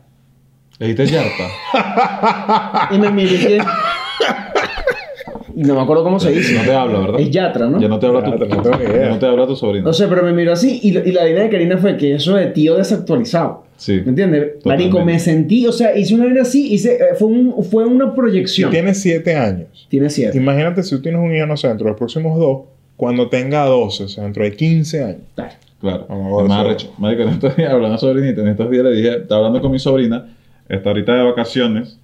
[0.80, 1.44] Le dijiste yarta.
[2.92, 3.36] Y me miró
[5.60, 6.54] y no me acuerdo cómo se dice.
[6.54, 7.20] No te habla, ¿verdad?
[7.20, 7.82] Es Yatra, ¿no?
[7.82, 9.84] Ya no te habla tu, no no te habla tu sobrino.
[9.88, 12.36] No sé, pero me miró así y, y la idea de Karina fue que eso
[12.36, 13.66] de tío desactualizado.
[13.80, 13.94] Sí.
[14.04, 14.64] ¿Me entiendes?
[14.66, 18.06] Marico, me sentí, o sea, hice una vida así, hice, eh, fue, un, fue una
[18.06, 18.70] Y proyección.
[18.72, 19.88] tiene 7 años.
[19.90, 20.38] Tiene siete.
[20.38, 22.64] Imagínate si tú tienes un hijo, no sé, dentro de los próximos dos,
[22.98, 25.22] cuando tenga 12, o sea, dentro de 15 años.
[25.34, 25.54] Claro.
[25.80, 26.06] Claro.
[26.10, 27.00] Vamos a Es más.
[27.00, 29.72] Marico, en estos días, hablando de sobrinita, en estos días le dije, estaba hablando con
[29.72, 30.28] mi sobrina,
[30.68, 31.98] está ahorita de vacaciones,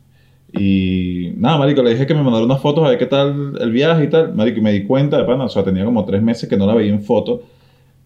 [0.53, 3.71] y nada, marico, le dije que me mandara unas fotos a ver qué tal el
[3.71, 4.33] viaje y tal.
[4.33, 6.65] Marico, y me di cuenta de pana, o sea, tenía como tres meses que no
[6.65, 7.43] la veía en foto,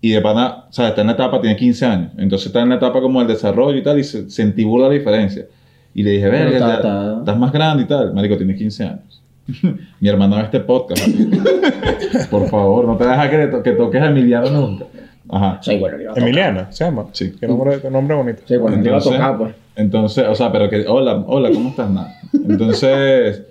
[0.01, 2.69] y de pana, o sea, está en la etapa, tiene 15 años, entonces está en
[2.69, 5.45] la etapa como el desarrollo y tal, y se, sentí burda la diferencia.
[5.93, 8.13] Y le dije, verga, está- estás más grande y tal.
[8.13, 9.21] Marico, tiene 15 años.
[9.99, 11.01] mi hermana ve este podcast.
[12.29, 14.85] Por favor, no te dejes que, to- que toques a Emiliano nunca.
[15.31, 15.59] Ajá.
[15.61, 16.27] Sí, bueno, le iba a tocar.
[16.29, 17.05] Emiliana, se llama.
[17.11, 17.33] Sí.
[17.39, 18.41] Qué nombre, qué nombre bonito.
[18.45, 19.55] Sí, bueno, le iba a Entonces- tocar, pues.
[19.75, 21.89] Entonces, o sea, pero que, hola, hola, ¿cómo estás?
[21.89, 22.13] Nada.
[22.33, 23.43] Entonces,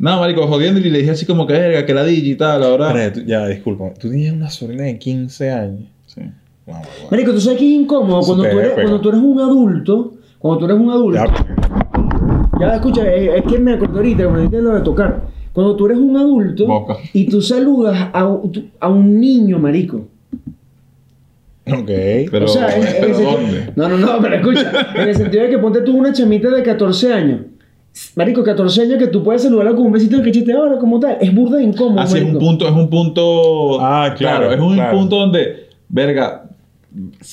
[0.00, 2.62] nada, marico, jodiendo y le dije así como que, verga, que la digi y tal,
[2.64, 2.88] ahora.
[2.88, 3.92] Espera, tú- ya, disculpa.
[3.94, 5.84] Tú tienes una sobrina de 15 años.
[6.06, 6.20] Sí.
[6.66, 7.10] Wow, wow, wow.
[7.12, 8.82] Marico, tú sabes que es incómodo cuando te tú, eres, pega.
[8.82, 10.14] cuando tú eres un adulto.
[10.38, 11.20] Cuando tú eres un adulto.
[11.24, 15.22] Ya, Ya, escucha, es que me acordé ahorita, cuando dijiste lo de tocar.
[15.52, 16.96] Cuando tú eres un adulto Boca.
[17.12, 20.06] y tú saludas a, un- a un niño, marico.
[21.66, 21.90] ok.
[22.30, 23.72] Pero, o sea, en- en ¿pero sentido- dónde?
[23.76, 24.72] No, no, no, pero escucha.
[24.94, 27.40] en el sentido de que ponte tú una chamita de 14 años.
[28.14, 30.98] Marico, 14 años que tú puedes saludarla con un besito en el cachete ahora, como
[31.00, 31.18] tal.
[31.20, 33.80] Es burda de incómodo, Así es un punto, es un punto.
[33.80, 34.96] Ah, claro, es un claro.
[34.96, 36.44] punto donde, verga,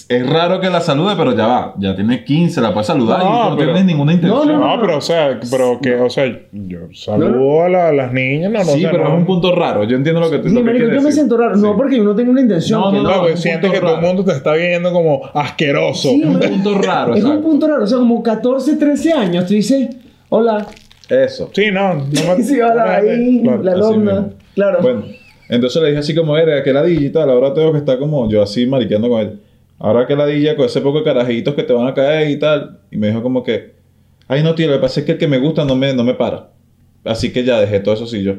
[0.09, 3.25] es raro que la salude, pero ya va, ya tiene 15, la puedes saludar y
[3.25, 4.47] No, tú no pero- tienes ninguna intención.
[4.47, 8.11] No, No, pero o sea, pero que, o sea, yo saludo a, la- a las
[8.13, 9.13] niñas, no, no, sí, o sea, pero no.
[9.13, 9.83] es un punto raro.
[9.85, 11.13] Yo entiendo lo que tú Sí, marico, yo me decir.
[11.13, 11.55] siento raro.
[11.55, 11.73] No Sí.
[11.77, 12.81] porque yo no tengo una intención.
[12.81, 14.07] No, no, No, no, porque es un sientes que todo el raro.
[14.07, 16.09] mundo te está viendo como asqueroso.
[16.09, 16.51] Sí, un marico.
[16.53, 17.83] punto raro, Es un punto raro.
[17.83, 19.89] O sea, como 14, 13 años, tú dices,
[20.29, 20.67] hola.
[21.09, 21.49] Eso.
[21.53, 21.95] Sí, no.
[21.95, 22.03] no
[22.37, 23.63] me- Sí, hola, ahí, Claro.
[23.63, 24.29] la alumna.
[24.55, 24.79] Claro.
[24.81, 25.05] Bueno,
[25.49, 28.41] entonces le dije así como, verga, que la digital, ahora tengo que estar como yo
[28.41, 29.39] así mariqueando con él.
[29.79, 32.37] Ahora que la DJ con ese poco de carajitos que te van a caer y
[32.39, 32.79] tal.
[32.91, 33.73] Y me dijo como que,
[34.27, 36.03] ay no, tío, lo que pasa es que el que me gusta no me, no
[36.03, 36.49] me para.
[37.05, 38.33] Así que ya dejé todo eso sí yo.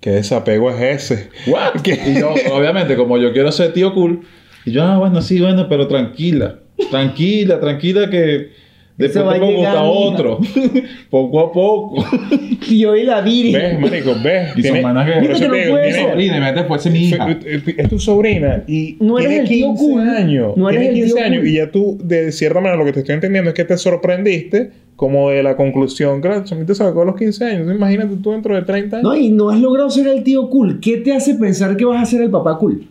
[0.00, 1.30] ¿Qué desapego es ese?
[1.46, 1.76] ¿What?
[1.84, 4.20] Y yo, obviamente, como yo quiero ser tío cool,
[4.66, 6.58] y yo, ah, bueno, sí, bueno, pero tranquila.
[6.90, 8.50] Tranquila, tranquila que
[8.96, 9.82] después va te a gustar mija.
[9.84, 10.38] otro.
[11.10, 12.04] poco a poco.
[12.68, 13.52] Y la Viri.
[13.52, 14.12] ¿Ves, marico?
[14.24, 14.56] ¿Ves?
[14.56, 16.10] Y son manas que- no te ser.
[16.10, 17.38] Sobrina, me fuese mi hija.
[17.44, 20.08] Es tu sobrina y No eres tiene el tío 15 cool.
[20.08, 20.56] años.
[20.56, 21.48] No eres tiene el 15 tío años cool.
[21.48, 24.70] y ya tú, de cierta manera, lo que te estoy entendiendo es que te sorprendiste
[24.96, 27.70] como de la conclusión la chamita sacó a los 15 años.
[27.74, 29.08] Imagínate tú dentro de 30 años.
[29.08, 30.80] No, y no has logrado ser el tío cool.
[30.80, 32.88] ¿Qué te hace pensar que vas a ser el papá cool?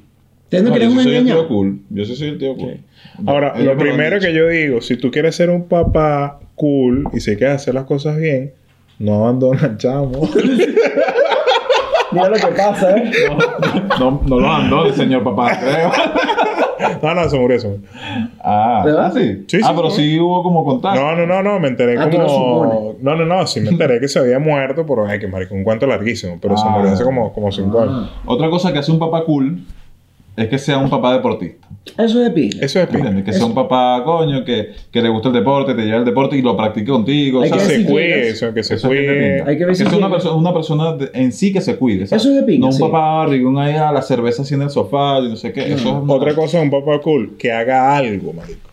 [0.50, 1.48] ¿Te no, No, un soy el tío engañado?
[1.48, 1.80] cool.
[1.90, 2.78] Yo sí soy el tío cool.
[3.26, 7.20] Ahora, Ellos lo primero que yo digo, si tú quieres ser un papá cool y
[7.20, 8.54] si quieres hacer las cosas bien,
[9.00, 10.12] no abandonas al chamo.
[12.12, 13.12] Mira lo que pasa, ¿eh?
[14.00, 15.92] No, no lo andó el señor papá, creo.
[17.02, 17.84] no, no, se murió, se murió.
[18.42, 19.06] Ah, ¿Verdad?
[19.08, 19.44] ¿ah, sí?
[19.48, 20.02] Sí, ah, sí, pero sí.
[20.12, 21.02] sí hubo como contacto.
[21.02, 22.96] No, no, no, no, me enteré Ah, lo como...
[23.02, 25.64] No, no, no, sí me enteré que se había muerto, pero ay, que marico, un
[25.64, 26.72] cuento larguísimo, pero se Ah.
[26.72, 28.10] murió hace como, como cinco años.
[28.14, 29.60] Ah, Otra cosa que hace un papá cool
[30.38, 31.68] es que sea un papá deportista.
[31.98, 32.66] eso es de pila.
[32.66, 33.08] Eso es pinta.
[33.08, 33.26] ¿Entiendes?
[33.26, 36.36] Que sea un papá, coño, que, que le gusta el deporte, te lleva el deporte
[36.38, 37.42] y lo practique contigo.
[37.42, 39.44] Hay o sea, que Que se cuide, eso, que se Eso es que te cuide.
[39.48, 42.06] Hay que ver si sea una, persona, una persona de- en sí que se cuide.
[42.08, 42.24] ¿sabes?
[42.24, 42.82] Eso es de pinga, No un sí.
[42.82, 45.62] papá barrigón ahí a la cerveza así en el sofá y no sé qué.
[45.62, 48.70] Eso es una- Otra cosa, un papá cool, que haga algo, marico.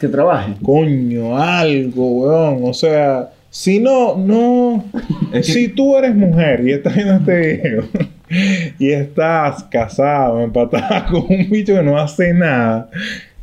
[0.00, 0.54] Que trabaje.
[0.62, 2.60] Coño, algo, weón.
[2.64, 4.84] O sea, si no, no.
[5.32, 7.82] Es que- Si tú eres mujer y estás viendo este video
[8.78, 12.88] y estás casado, empatada con un bicho que no hace nada,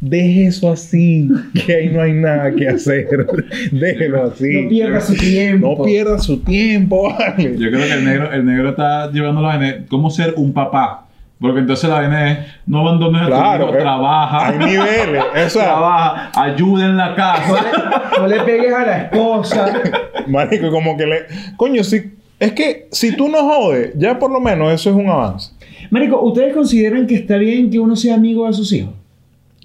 [0.02, 1.30] deje eso así,
[1.66, 3.08] que ahí no hay nada que hacer.
[3.72, 4.64] Déjelo así.
[4.64, 5.76] No pierda su tiempo.
[5.78, 7.58] No pierda su tiempo, vale.
[7.58, 9.86] Yo creo que el negro, el negro está llevando la vaina.
[9.90, 11.06] ¿Cómo ser un papá?
[11.40, 14.48] Porque entonces la vaina es: no abandones a Claro, tu hijo, eh, trabaja.
[14.48, 15.24] Hay niveles.
[15.46, 18.02] O sea, trabaja, ayuda en la casa.
[18.20, 19.82] No le pegues a la esposa.
[20.28, 21.26] marico, como que le.
[21.56, 22.14] Coño, si.
[22.40, 25.52] Es que si tú no jodes, ya por lo menos eso es un avance.
[25.92, 28.94] Marico, ¿ustedes consideran que está bien que uno sea amigo de sus hijos?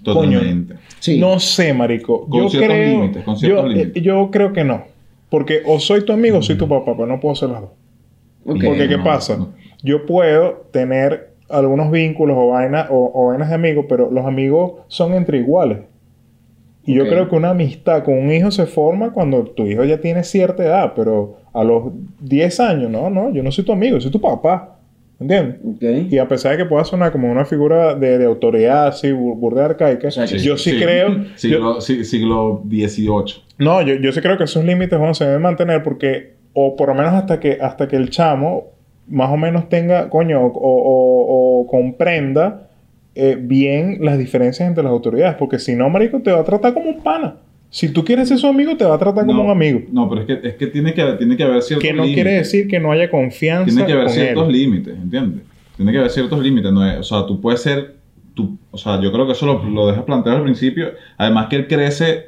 [0.02, 0.74] Totalmente.
[1.00, 1.18] Sí.
[1.18, 2.26] No sé, marico.
[2.28, 3.96] Con yo ciertos creo, límites, con ciertos yo, límites.
[3.96, 4.84] eh, yo creo que no.
[5.30, 7.70] Porque o soy tu amigo o soy tu papá, pero no puedo ser las dos.
[8.46, 8.62] Ok.
[8.64, 9.36] Porque, ¿qué no, pasa?
[9.36, 9.52] no.
[9.82, 14.72] Yo puedo tener algunos vínculos o vainas o, o vainas de amigos, pero los amigos
[14.88, 15.78] son entre iguales.
[16.86, 20.00] Y yo creo que una amistad con un hijo se forma cuando tu hijo ya
[20.00, 21.84] tiene cierta edad, pero a los
[22.20, 24.70] 10 años, no, no, yo no soy tu amigo, soy tu papá.
[25.20, 25.56] ¿Entiendes?
[25.64, 26.10] Ok.
[26.12, 29.38] Y a pesar de que pueda sonar como una figura de, de autoridad así, bur-
[29.38, 31.08] burda arcaica, O sea, yo sí, creo...
[31.16, 33.42] yo- Siglo, si- siglo XVIII.
[33.58, 36.88] no, yo, yo sí creo que esos límites bueno, se deben mantener porque, o por
[36.88, 38.64] lo menos hasta que, hasta que el chamo
[39.06, 42.68] más o menos tenga, coño, o, o- o comprenda
[43.14, 45.36] eh, bien las diferencias entre las autoridades.
[45.36, 47.36] Porque si no, marico, te va a tratar como un pana.
[47.74, 49.80] Si tú quieres ser su amigo, te va a tratar como un amigo.
[49.90, 52.22] No, pero es que, es que tiene que, tiene que haber ciertos Que no límites.
[52.22, 54.52] quiere decir que no haya confianza Tiene que haber con ciertos él.
[54.52, 55.42] límites, ¿entiendes?
[55.76, 56.70] Tiene que haber ciertos límites.
[56.72, 57.96] No es- o sea, tú puedes ser.
[58.32, 60.92] Tú, o sea, yo creo que eso lo, lo dejas planteado al principio.
[61.18, 62.26] Además, que él crece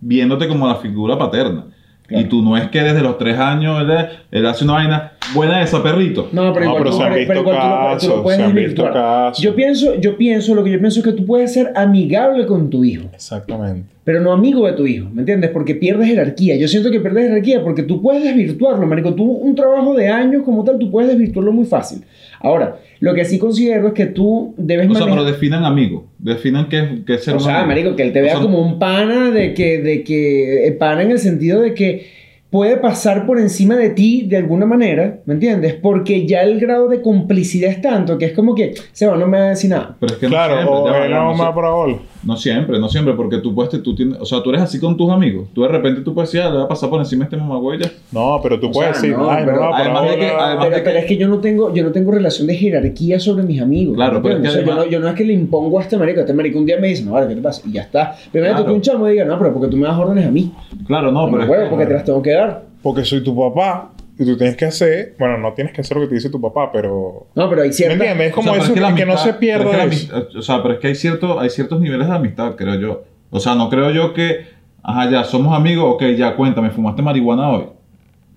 [0.00, 1.64] viéndote como la figura paterna.
[2.10, 3.90] Y tú no es que desde los tres años él,
[4.32, 6.28] él hace una vaina buena esa, perrito.
[6.32, 9.42] No, pero No, igual pero tú, se han pero visto casos.
[9.42, 12.68] Yo pienso, yo pienso, lo que yo pienso es que tú puedes ser amigable con
[12.70, 13.04] tu hijo.
[13.12, 13.88] Exactamente.
[14.04, 15.50] pero no amigo de tu hijo, ¿me entiendes?
[15.50, 16.56] Porque pierdes jerarquía.
[16.56, 19.14] Yo siento que pierdes jerarquía porque tú puedes desvirtuarlo, marico.
[19.14, 22.02] Tú un trabajo de años como tal, tú puedes desvirtuarlo muy fácil.
[22.40, 25.24] Ahora, lo que sí considero es que tú debes O sea, manejar...
[25.24, 26.06] pero definan amigo.
[26.18, 27.68] Definan qué, qué es ser O un sea, amigo.
[27.68, 30.72] marico, que él te vea O sea, como un pana de que, de que, eh,
[30.72, 32.06] pana en el sentido de que
[32.54, 35.74] puede pasar por encima de ti de alguna manera, ¿me entiendes?
[35.74, 39.38] Porque ya el grado de complicidad es tanto que es como que, Seba, no me
[39.40, 39.96] va a decir nada.
[39.98, 41.42] Pero es que Claro, no siempre, o ya va, él ya, no no, me sé-
[41.42, 41.96] va para bola.
[42.26, 44.96] No siempre, no siempre, porque tú puedes, tú tienes, o sea, tú eres así con
[44.96, 45.48] tus amigos.
[45.54, 47.78] Tú de repente tú puedes decir, ah, le va a pasar por encima este mamagüey
[47.80, 47.90] ya.
[48.12, 50.64] No, pero tú O puedes sea, decir, no, ay, no pero además de que- además
[50.66, 53.42] Pero, de pero es que yo no tengo, yo no tengo relación de jerarquía sobre
[53.44, 53.94] mis amigos.
[53.96, 54.72] Claro, ¿me pero es que entiendes?
[54.72, 56.20] O sea, yo, no, yo no es que le impongo a este marico.
[56.20, 57.62] Este marico un día me dice, no, vale, ¿qué te pasa?
[57.68, 58.14] Y ya está.
[58.32, 58.66] Primero Claro.
[58.68, 60.52] que un chamo diga, no, pero porque tú me das órdenes a mí.
[60.86, 62.62] Claro, no, No, pero es huevo, que- porque te las tengo que dar.
[62.82, 66.02] Porque soy tu papá y tú tienes que hacer, bueno, no tienes que hacer lo
[66.04, 67.26] que te dice tu papá, pero...
[67.34, 67.98] No, pero hay ¿Me ciertas...
[68.00, 68.26] entiendes?
[68.28, 70.36] Es O como sea, pero eso, es que, que no amistad- se pierda pero amistad-
[70.36, 73.04] O sea, pero es que hay, cierto, hay ciertos niveles de amistad, creo yo.
[73.30, 74.46] O sea, no creo yo que,
[74.82, 77.64] ajá, ya, somos amigos, ok, ya, cuéntame, ¿fumaste marihuana hoy?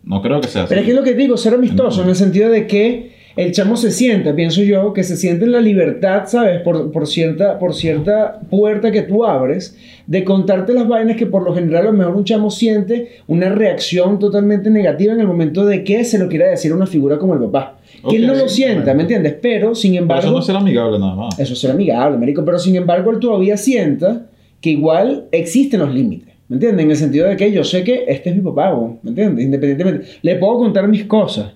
[0.03, 0.69] No creo que sea así.
[0.69, 3.51] Pero es que es lo que digo, ser amistoso, en el sentido de que el
[3.51, 6.61] chamo se sienta, pienso yo, que se siente en la libertad, ¿sabes?
[6.61, 9.77] Por, por, cierta, por cierta puerta que tú abres,
[10.07, 13.49] de contarte las vainas que por lo general a lo mejor un chamo siente una
[13.49, 17.17] reacción totalmente negativa en el momento de que se lo quiera decir a una figura
[17.17, 17.77] como el papá.
[18.09, 18.93] Que él no lo sienta.
[18.93, 19.35] ¿me entiendes?
[19.41, 20.23] Pero, sin Pero embargo...
[20.23, 21.39] eso no es ser amigable nada más.
[21.39, 22.43] Eso es ser amigable, marico.
[22.43, 24.25] Pero sin embargo, él todavía sienta
[24.61, 26.33] que igual existen los límites.
[26.47, 26.85] ¿Me entiendes?
[26.85, 28.73] En el sentido de que yo sé que este es mi papá,
[29.03, 29.43] ¿me entiendes?
[29.43, 30.07] Independientemente.
[30.21, 31.51] Le puedo contar mis cosas,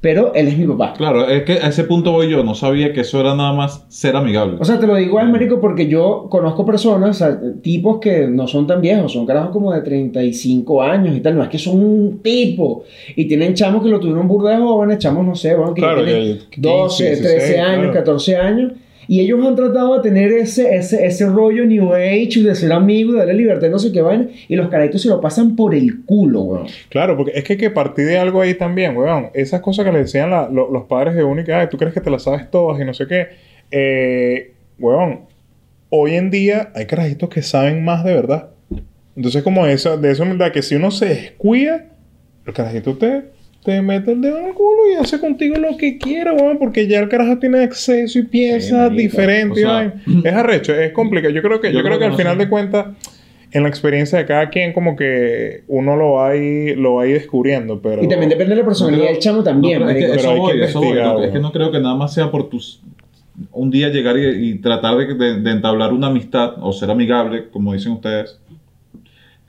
[0.00, 0.92] pero él es mi papá.
[0.96, 3.84] Claro, es que a ese punto voy yo, no sabía que eso era nada más
[3.88, 4.56] ser amigable.
[4.60, 8.28] O sea, te lo digo igual, marico, porque yo conozco personas, o sea, tipos que
[8.28, 11.36] no son tan viejos, son carajos como de 35 años y tal.
[11.36, 12.84] No es que son un tipo.
[13.16, 16.04] Y tienen chamos que lo tuvieron burda de jóvenes, chamos, no sé, bueno, que Claro,
[16.04, 17.92] tienen ya- 12, 15, 13 16, años, claro.
[17.94, 18.72] 14 años.
[19.08, 23.12] Y ellos han tratado de tener ese, ese, ese rollo New Age de ser amigos,
[23.14, 24.26] de darle libertad, no sé qué vaina.
[24.48, 26.66] Y los carajitos se lo pasan por el culo, weón.
[26.88, 29.28] Claro, porque es que hay que partir de algo ahí también, weón.
[29.34, 32.00] Esas cosas que le decían la- lo- los padres de que, ay, tú crees que
[32.00, 33.26] te las sabes todas y no sé qué.
[33.70, 35.20] Eh, weón,
[35.90, 38.50] hoy en día hay carajitos que saben más de verdad.
[39.16, 41.86] Entonces, como esa, de esa humildad que si uno se descuida,
[42.46, 43.24] el carajito te,
[43.66, 46.86] te mete el dedo en el culo y hace contigo lo que quiera, weón, porque
[46.86, 48.96] ya el carajo tiene acceso y piensa marico.
[48.96, 49.52] diferente.
[49.64, 50.02] O sea, vaina.
[50.24, 51.34] es arrecho, es complicado.
[51.34, 52.44] Yo creo que, yo, creo que al no final sé.
[52.44, 52.86] de cuentas,
[53.50, 57.02] en la experiencia de cada quien, como que uno lo va a ir, lo va
[57.02, 58.04] a ir descubriendo, pero...
[58.04, 60.28] Y también depende de la personalidad del chamo también, No, pero es que Pero eso
[60.30, 62.48] hay que voy, voy, investigar, no, Es que no creo que nada más sea por
[62.48, 62.80] tus...
[63.52, 67.48] Un día llegar y, y tratar de, de- de entablar una amistad o ser amigable,
[67.50, 68.38] como dicen ustedes,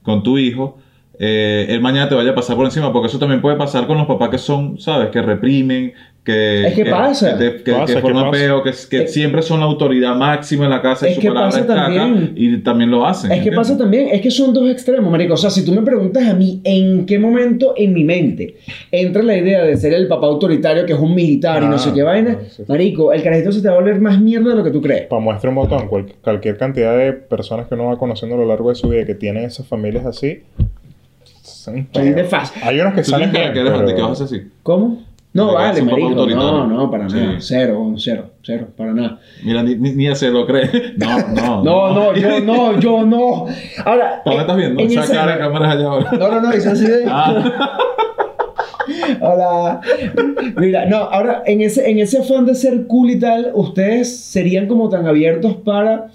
[0.03, 0.78] con tu hijo,
[1.20, 3.97] eh, él mañana te vaya a pasar por encima, porque eso también puede pasar con
[3.97, 5.09] los papás que son, ¿sabes?
[5.09, 5.93] Que reprimen,
[6.24, 6.68] que...
[6.68, 7.38] Es que pasa.
[7.38, 10.82] Que, que- Pasa, que peo, que, que Es- siempre son la autoridad máxima en la
[10.82, 12.34] casa y Es su que palabra pasa es caca, también.
[12.36, 13.32] y también lo hacen.
[13.32, 13.57] Es que ¿entiendes?
[13.57, 15.36] pasa también, es que son dos extremos, marico.
[15.36, 18.57] O sea, si tú me preguntas a mí en qué momento en mi mente
[18.91, 21.80] entra la idea de ser el papá autoritario que es un militar y no Ah,
[21.80, 22.63] sé qué vaina, ah, sí.
[22.68, 25.07] marico, el carajito se te va a volver más mierda de lo que tú crees.
[25.07, 28.45] Para muestra un botón, cual- cualquier cantidad de personas que uno va conociendo a lo
[28.45, 30.41] largo de su vida que tienen esas familias así.
[31.68, 32.61] Son Son de fácil.
[32.63, 33.51] Hay unos que Tú salen bien.
[33.53, 34.41] que, eres- pero- así.
[34.63, 35.03] ¿Cómo?
[35.34, 36.26] No, vale, es marico.
[36.26, 37.18] No, no, para Sí.
[37.18, 37.36] nada.
[37.39, 39.20] Cero, cero, cero, para nada.
[39.43, 40.70] Mira, ni, ni, ni se lo cree.
[40.97, 41.63] No, no.
[41.63, 43.45] No, no, yo no, yo no.
[43.86, 44.22] Ahora.
[44.24, 44.82] ¿Para qué estás viendo?
[44.82, 46.11] en Esa ese- cara de cámaras allá ahora.
[46.13, 47.05] No, no, no, hice así de.
[47.07, 47.78] Ah,
[49.22, 49.82] Hola.
[50.55, 54.68] Mira, no, ahora en ese, en ese afán de ser cool y tal, ustedes serían
[54.68, 56.07] como tan abiertos para.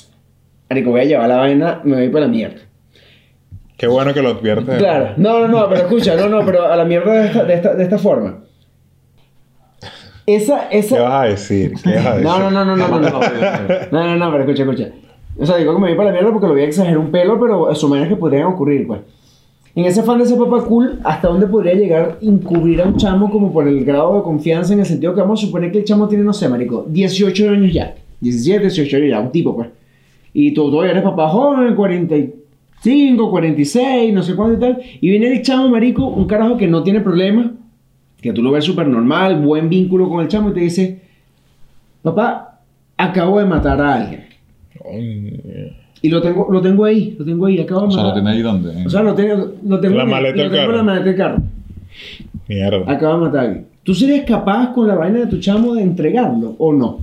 [0.70, 2.56] Marico, voy a llevar la vaina, me voy para la mierda.
[3.82, 4.78] Qué bueno que lo adviertes.
[4.78, 7.54] Claro, no, no, no, pero escucha, no, no, pero a la mierda de esta, de
[7.54, 8.38] esta, de esta forma.
[10.24, 11.02] Esa, ¿Qué esa.
[11.02, 11.72] vas a decir?
[11.82, 12.24] ¿Qué vas a decir?
[12.24, 14.88] No, no, no, no, no, no, no, no, no, no, pero escucha, escucha.
[15.36, 17.10] O sea, digo que me voy para la mierda porque lo voy a exagerar un
[17.10, 19.00] pelo, pero maneras que podrían ocurrir, pues.
[19.74, 23.32] En ese afán de ser papá cool, ¿hasta dónde podría llegar encubrir a un chamo
[23.32, 25.84] como por el grado de confianza en el sentido que vamos a suponer que el
[25.84, 29.70] chamo tiene, no sé, marico, 18 años ya, 17, 18 años ya, un tipo, pues.
[30.32, 31.74] Y tú todavía eres papá joven,
[32.82, 34.82] 45, 46, no sé cuánto y tal.
[35.00, 37.52] Y viene el chamo, marico, un carajo que no tiene problema,
[38.20, 41.00] que tú lo ves súper normal, buen vínculo con el chamo y te dice,
[42.02, 42.60] papá,
[42.96, 44.24] acabo de matar a alguien.
[46.04, 48.16] Y lo tengo, lo tengo ahí, lo tengo ahí, acabo de O sea, matar.
[48.16, 48.86] lo tiene ahí donde.
[48.86, 50.76] O sea, lo tengo, lo tengo, La maleta del carro.
[50.76, 51.42] la maleta del carro.
[52.48, 52.92] Mierda.
[52.92, 53.66] Acaba de matar a alguien.
[53.84, 56.98] ¿Tú serías capaz con la vaina de tu chamo de entregarlo o no?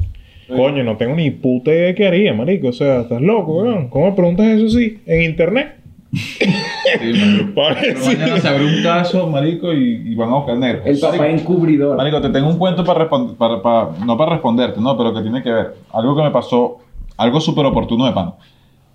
[0.55, 2.69] Coño, no tengo ni puta idea de qué haría, marico.
[2.69, 3.87] O sea, estás loco, weón.
[3.89, 4.99] ¿Cómo me preguntas eso sí?
[5.05, 5.75] ¿En internet?
[6.11, 6.45] Sí,
[7.55, 7.79] marico.
[7.81, 10.81] Pero mañana se abre un caso, marico, y, y van a buscar negro.
[10.85, 11.95] El papá encubridor.
[11.97, 15.21] Marico, te tengo un cuento para responder, para, para- no para responderte, no, pero que
[15.21, 15.75] tiene que ver.
[15.93, 16.77] Algo que me pasó,
[17.17, 18.33] algo súper oportuno de pan.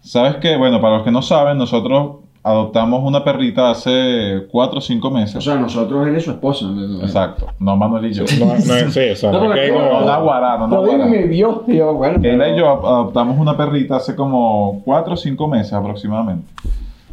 [0.01, 2.17] Sabes que, bueno, para los que no saben, nosotros
[2.47, 5.37] adoptamos una perrita hace cuatro o cinco meses.
[5.37, 6.67] O sea, nosotros él es su esposa.
[6.67, 6.73] ¿no?
[6.87, 8.25] No, Exacto, no Manuel y yo.
[8.39, 11.07] No, no, sí, o sea, No, no, que no, No, la guará, no, guará.
[11.07, 11.65] me vio.
[11.67, 12.21] Y yo, bueno.
[12.23, 16.47] Ella y yo adoptamos una perrita hace como 4 o 5 meses aproximadamente.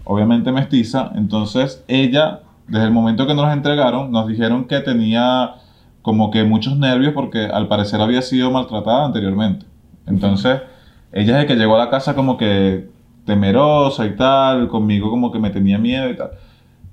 [0.03, 1.11] Obviamente mestiza.
[1.15, 5.55] Entonces ella, desde el momento que nos la entregaron, nos dijeron que tenía
[6.01, 9.65] como que muchos nervios porque al parecer había sido maltratada anteriormente.
[10.07, 10.59] Entonces
[11.13, 12.89] ella desde que llegó a la casa como que
[13.25, 16.31] temerosa y tal, conmigo como que me tenía miedo y tal.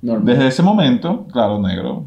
[0.03, 0.27] Normal.
[0.27, 2.05] Desde ese momento, claro, negro,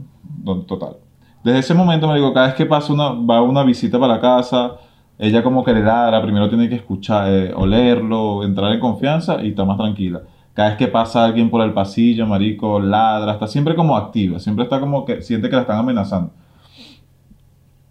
[0.68, 0.98] total.
[1.44, 4.22] Desde ese momento me digo, cada vez que pasa una, va una visita para la
[4.22, 4.74] casa,
[5.18, 9.50] ella como que le ladra, primero tiene que escuchar, eh, olerlo, entrar en confianza y
[9.50, 10.22] está más tranquila.
[10.54, 14.64] Cada vez que pasa alguien por el pasillo, marico, ladra, está siempre como activa, siempre
[14.64, 16.32] está como que siente que la están amenazando.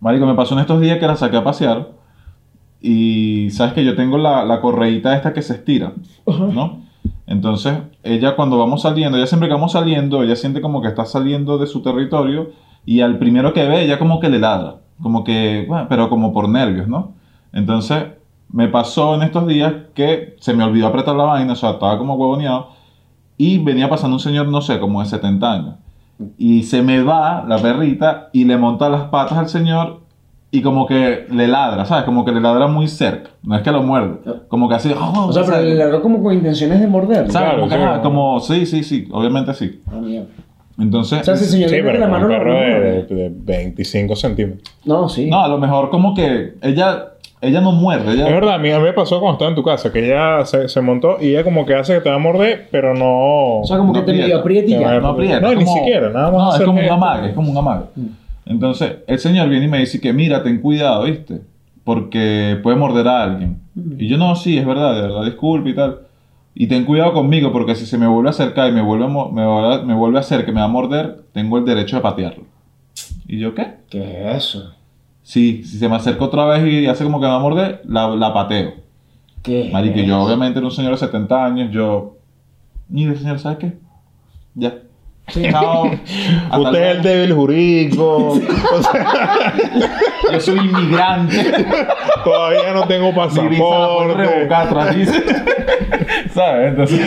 [0.01, 2.00] Marico, me pasó en estos días que la saqué a pasear
[2.81, 5.93] y sabes que yo tengo la, la correíta esta que se estira,
[6.27, 6.81] ¿no?
[7.27, 11.05] Entonces, ella cuando vamos saliendo, ella siempre que vamos saliendo, ella siente como que está
[11.05, 12.51] saliendo de su territorio
[12.85, 16.33] y al primero que ve, ella como que le ladra, como que, bueno, pero como
[16.33, 17.13] por nervios, ¿no?
[17.53, 18.05] Entonces,
[18.53, 21.99] me pasó en estos días que se me olvidó apretar la vaina, o sea, estaba
[21.99, 22.71] como huevoneado
[23.37, 25.75] y venía pasando un señor, no sé, como de 70 años.
[26.37, 30.00] Y se me va la perrita y le monta las patas al señor
[30.53, 32.05] y como que le ladra, ¿sabes?
[32.05, 33.31] Como que le ladra muy cerca.
[33.43, 34.17] No es que lo muerde.
[34.49, 34.93] Como que así...
[34.99, 37.31] "Oh", O sea, pero le ladró como con intenciones de morder.
[37.31, 37.51] ¿Sabes?
[37.55, 38.01] Claro, como, que, sí.
[38.03, 39.81] como- sí, sí, sí, obviamente sí.
[39.91, 40.27] Ah, mierda.
[40.79, 43.29] Entonces, O sea, si señor Sí, mete pero la mano un perro no, de, de
[43.35, 44.63] 25 centímetros.
[44.87, 45.29] no, sí.
[45.29, 47.05] no, a lo mejor como que ella,
[47.43, 49.57] ella no muerde, Es ella, verdad, a mí, a mí me pasó cuando estaba en
[49.57, 52.17] tu casa, que ella se, se montó y ella como que hace que te va
[52.17, 53.59] a morder, pero no...
[53.61, 54.69] o sea, como no que te medio aprieta.
[54.69, 54.91] y ya.
[54.93, 55.41] a- no aprieta.
[55.41, 57.51] No, es ni como- siquiera, nada más No, es hacer como un amague, es como
[57.51, 57.85] un amague.
[58.51, 61.43] Entonces, el señor viene y me dice que mira, ten cuidado, ¿viste?
[61.85, 63.61] Porque puede morder a alguien.
[63.97, 66.01] Y yo, no, sí, es verdad, de verdad, disculpe y tal.
[66.55, 69.09] Y ten cuidado conmigo, porque si se me vuelve a acercar y me vuelve a,
[69.09, 71.97] me vuelve a- me vuelve a hacer que me va a morder, tengo el derecho
[71.97, 72.45] de patearlo.
[73.29, 73.77] ¿Y yo qué?
[73.89, 74.75] ¿Qué es eso?
[75.23, 77.83] Sí, si se me acerca otra vez y hace como que me va a morder,
[77.87, 78.73] la, la pateo.
[79.43, 79.71] ¿Qué?
[79.73, 82.17] Marico, es yo obviamente era un señor de 70 años, yo...
[82.89, 83.79] Mire, señor, ¿sabes qué?
[84.57, 84.75] Ya.
[85.31, 85.43] Sí.
[85.51, 85.91] Chao.
[86.51, 88.17] Hasta Usted es el débil jurídico.
[88.73, 89.55] o sea,
[90.33, 91.37] Yo soy inmigrante.
[92.25, 94.25] todavía no tengo Mi visa la puedo pasaporte.
[94.25, 94.69] revocar.
[96.35, 96.69] ¿Sabes?
[96.71, 97.01] Entonces,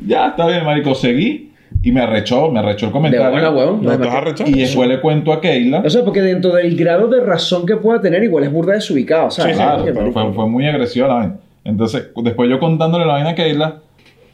[0.00, 0.94] ya está bien, marico.
[0.94, 1.52] Seguí
[1.82, 3.30] y me arrechó, me arrechó el De comentario.
[3.30, 3.84] buena, huevón.
[3.84, 4.50] No, estás arrechado.
[4.50, 5.82] Y después le cuento a Keila.
[5.84, 9.30] O sea, porque dentro del grado de razón que pueda tener, igual es burda desubicado,
[9.30, 9.56] ¿sabes?
[9.56, 11.36] Sí, sí, Claro, pero fue muy agresiva la vaina.
[11.64, 13.76] Entonces, después yo contándole la vaina a Keila,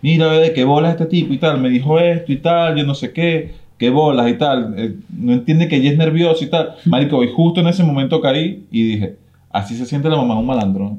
[0.03, 2.94] mira, de qué bolas este tipo y tal, me dijo esto y tal, yo no
[2.94, 6.74] sé qué, qué bolas y tal, eh, no entiende que ella es nerviosa y tal.
[6.84, 9.16] Marico, y justo en ese momento caí y dije,
[9.50, 10.98] así se siente la mamá de un malandro.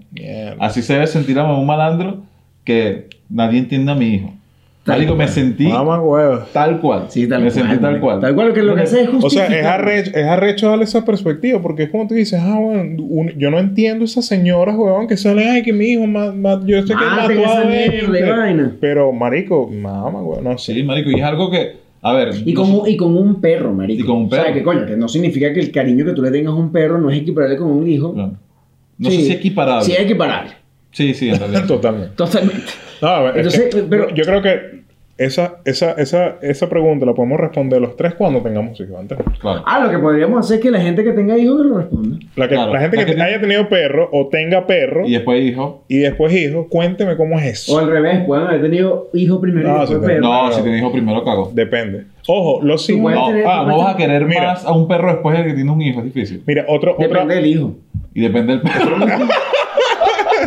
[0.59, 2.23] Así se debe sentir la mamá de un malandro
[2.63, 4.33] que nadie entiende a mi hijo.
[4.83, 5.29] Tal Marico, me cual.
[5.29, 6.39] sentí Mamá huevo.
[6.51, 7.05] tal cual.
[7.07, 7.63] Sí, tal me cual.
[7.67, 8.19] sentí tal cual.
[8.19, 9.53] Tal cual, que lo que hace es O sea, justificar.
[9.53, 13.29] es arrecho, es arrecho darle esa perspectiva, porque es como tú dices, ah, bueno, un-
[13.37, 16.81] yo no entiendo esas señoras, huevón, que salen, ay, que mi hijo, ma- ma- yo
[16.81, 17.65] sé que mató a mierda
[18.07, 18.31] y 20".
[18.31, 18.75] vaina.
[18.81, 20.73] Pero, marico, mamá, huevón, no sé.
[20.73, 22.31] Sí, marico, y es algo que, a ver...
[22.45, 24.03] Y no con, y con un perro, marico.
[24.03, 24.53] Y con un O sea, perro.
[24.53, 26.97] que coño, que no significa que el cariño que tú le tengas a un perro
[26.99, 28.11] no es equiparable con un hijo.
[28.97, 29.15] No Sí.
[29.15, 29.85] sé si es equiparable.
[29.85, 30.51] Sí, es equiparable.
[30.91, 31.65] Sí, sí, en realidad.
[31.67, 32.15] Totalmente.
[32.17, 32.63] Totalmente.
[33.03, 34.83] No, a ver, es Entonces, que pero- yo creo que
[35.15, 38.99] Esa, esa, esa, esa pregunta la podemos responder los tres cuando tengamos hijos.
[38.99, 39.15] Antes.
[39.39, 39.61] Claro.
[39.63, 42.17] Ah, lo que podríamos hacer es que la gente que tenga hijos que lo responda.
[42.35, 42.73] La, que, Claro.
[42.73, 45.83] la gente La que, que haya tenido perro o tenga perro Y y, después hijo.
[45.87, 47.75] después hijos, cuénteme cómo es eso.
[47.75, 50.45] O al revés, pueden haber tenido hijos primero No, y después sí, pero- perro.
[50.47, 51.51] No, si tienes hijo primero cago.
[51.53, 52.05] Depende.
[52.27, 53.13] Ojo, los hijos.
[53.13, 54.41] No, tener- ah, no vas a querer Mira.
[54.53, 56.41] más a un perro después de que tienes un hijo, es difícil.
[56.47, 57.75] Mira, otro, otra, Depende del hijo.
[58.15, 58.95] Y depende del perro.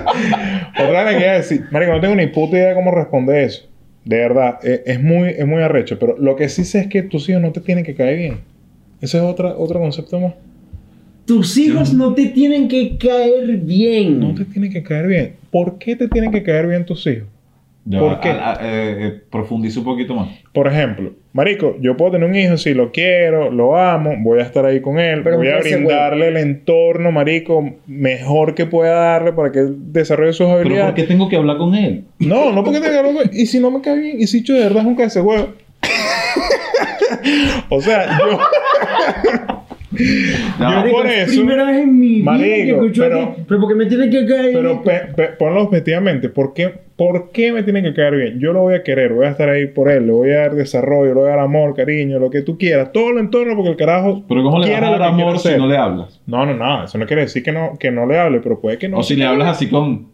[0.78, 1.64] otra vez que iba a decir.
[1.70, 3.66] Marico, no tengo ni puta idea de cómo responder eso.
[4.04, 5.98] De verdad, eh, es, muy, es muy arrecho.
[5.98, 8.38] Pero lo que sí sé es que tus hijos no te tienen que caer bien.
[9.00, 10.34] Ese es otra, otro concepto más.
[11.26, 14.20] Tus hijos no te tienen que caer bien.
[14.20, 15.32] No te tienen que caer bien.
[15.50, 17.26] ¿Por qué te tienen que caer bien tus hijos?
[17.88, 18.30] Ya ¿Por qué?
[18.30, 19.20] a- a- eh, eh,
[19.78, 20.28] un poquito más.
[20.52, 24.42] Por ejemplo, Marico, yo puedo tener un hijo si lo quiero, lo amo, voy a
[24.42, 29.32] estar ahí con él, Pero voy a brindarle el entorno, Marico, mejor que pueda darle
[29.34, 30.86] para que él desarrolle sus Pero habilidades.
[30.86, 32.04] ¿por qué tengo que hablar con él?
[32.18, 33.20] No, no porque tenga algo.
[33.32, 35.48] Y si no me cae bien, y si yo de verdad es un ese huevo.
[37.68, 38.38] o sea, yo.
[39.92, 39.98] Ya,
[40.58, 43.60] Yo Marico, por es eso- Primera vez en mi vida que Marico, escucho pero- pero
[43.60, 46.28] porque me tiene que caer Pero pe- ponlo objetivamente.
[46.28, 48.40] ¿Por qué, ¿Por qué me tiene que caer bien?
[48.40, 50.54] Yo lo voy a querer, voy a estar ahí por él, le voy a dar
[50.54, 52.90] desarrollo, le voy a dar amor, cariño, lo que tú quieras.
[52.90, 54.24] Todo el entorno porque el carajo.
[54.26, 56.20] Pero ¿cómo le vas a dar amor si no le hablas?
[56.26, 56.84] No, no, no.
[56.84, 58.98] Eso no quiere decir que no, que no le hable, pero puede que no.
[58.98, 60.06] O si le hablas así con...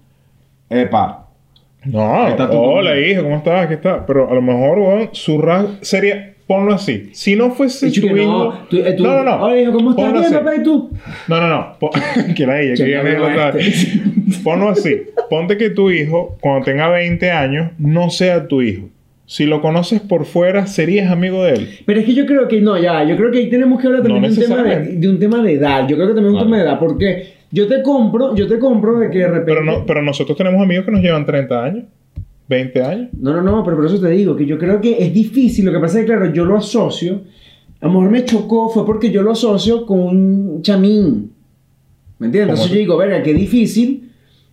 [0.68, 1.28] Epa.
[1.84, 3.64] No, hola hijo, ¿cómo estás?
[3.64, 4.04] Aquí está.
[4.06, 6.31] Pero a lo mejor, weón, su rasgo sería.
[6.46, 7.10] Ponlo así.
[7.12, 8.14] Si no fuese tu hijo.
[8.16, 9.44] no, tú- eh, tú- no, no, no.
[9.44, 10.12] Hola, hijo, ¿cómo estás?
[10.12, 10.90] Bien, papá, ¿y tú?
[11.28, 11.76] No, no, no.
[11.78, 11.90] Pon-
[12.36, 13.98] que la ella, que viene otra vez.
[14.42, 15.02] Ponlo así.
[15.30, 18.88] Ponte que tu hijo, cuando tenga 20 años, no sea tu hijo.
[19.24, 21.68] Si lo conoces por fuera, serías amigo de él.
[21.86, 24.02] Pero es que yo creo que no, ya, yo creo que ahí tenemos que hablar
[24.02, 25.88] también No de, un tema de, de un tema de edad.
[25.88, 28.58] Yo creo que también es un tema de edad, porque yo te compro, yo te
[28.58, 29.44] compro de que de repente.
[29.52, 31.84] Pero, no, pero nosotros tenemos amigos que nos llevan 30 años,
[32.52, 33.08] 20 años.
[33.18, 35.64] No, no, no, pero por eso te digo que yo creo que es difícil.
[35.64, 37.20] Lo que pasa es que, claro, yo lo asocio.
[37.80, 41.32] A lo mejor me chocó, fue porque yo lo asocio con un chamín.
[42.18, 42.54] ¿Me entiendes?
[42.54, 44.10] ¿Cómo Entonces yo digo, verga, qué difícil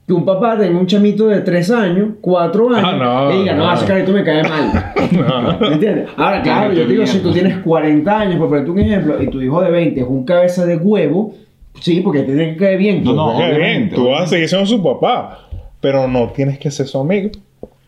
[0.07, 3.53] que un papá tenga un chamito de 3 años, 4 años, Ah, no, y diga,
[3.53, 3.73] no, no.
[3.75, 4.93] ese carito me cae mal.
[5.61, 6.09] ¿Me entiendes?
[6.17, 9.27] Ahora, claro, yo te digo, si tú tienes 40 años, por ponerte un ejemplo, y
[9.27, 11.35] tu hijo de 20 es un cabeza de huevo,
[11.79, 13.03] sí, porque te tiene que caer bien.
[13.03, 15.47] No, no, bien, tú vas a seguir siendo su papá,
[15.79, 17.29] pero no tienes que ser su amigo.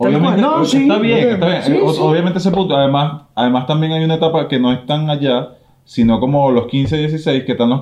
[0.07, 0.77] Obviamente, No, sí.
[0.83, 1.61] está bien, está bien.
[1.63, 1.99] Sí, o- sí.
[2.01, 2.75] Obviamente ese punto.
[2.75, 5.49] Además, además también hay una etapa que no es tan allá,
[5.85, 7.81] sino como los 15, 16, que están los...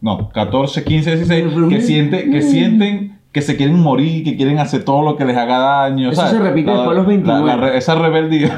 [0.00, 4.84] No, 14, 15, 16, que, siente, que sienten que se quieren morir, que quieren hacer
[4.84, 6.10] todo lo que les haga daño.
[6.10, 6.38] Eso ¿sabes?
[6.38, 7.46] se repite La- después de los 29.
[7.46, 8.56] la- la re- esa rebeldía,